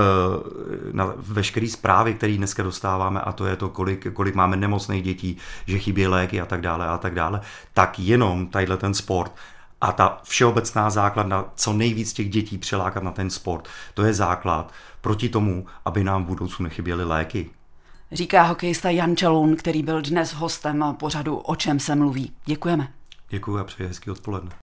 na 0.91 1.13
veškeré 1.17 1.67
zprávy, 1.67 2.13
které 2.13 2.37
dneska 2.37 2.63
dostáváme, 2.63 3.21
a 3.21 3.31
to 3.31 3.45
je 3.45 3.55
to, 3.55 3.69
kolik, 3.69 4.13
kolik 4.13 4.35
máme 4.35 4.57
nemocných 4.57 5.03
dětí, 5.03 5.37
že 5.67 5.79
chybí 5.79 6.07
léky 6.07 6.41
a 6.41 6.45
tak 6.45 6.61
dále 6.61 6.87
a 6.87 6.97
tak 6.97 7.13
dále, 7.13 7.41
tak 7.73 7.99
jenom 7.99 8.47
tadyhle 8.47 8.77
ten 8.77 8.93
sport 8.93 9.35
a 9.83 9.91
ta 9.91 10.19
všeobecná 10.23 10.89
základna, 10.89 11.45
co 11.55 11.73
nejvíc 11.73 12.13
těch 12.13 12.29
dětí 12.29 12.57
přelákat 12.57 13.03
na 13.03 13.11
ten 13.11 13.29
sport, 13.29 13.67
to 13.93 14.03
je 14.03 14.13
základ 14.13 14.71
proti 15.01 15.29
tomu, 15.29 15.65
aby 15.85 16.03
nám 16.03 16.23
v 16.23 16.27
budoucnu 16.27 16.63
nechyběly 16.63 17.03
léky. 17.03 17.49
Říká 18.11 18.43
hokejista 18.43 18.89
Jan 18.89 19.15
Čaloun, 19.15 19.55
který 19.55 19.83
byl 19.83 20.01
dnes 20.01 20.33
hostem 20.33 20.95
pořadu 20.99 21.37
O 21.37 21.55
čem 21.55 21.79
se 21.79 21.95
mluví. 21.95 22.31
Děkujeme. 22.45 22.87
Děkuji 23.29 23.57
a 23.57 23.63
přeji 23.63 23.87
hezký 23.87 24.11
odpoledne. 24.11 24.51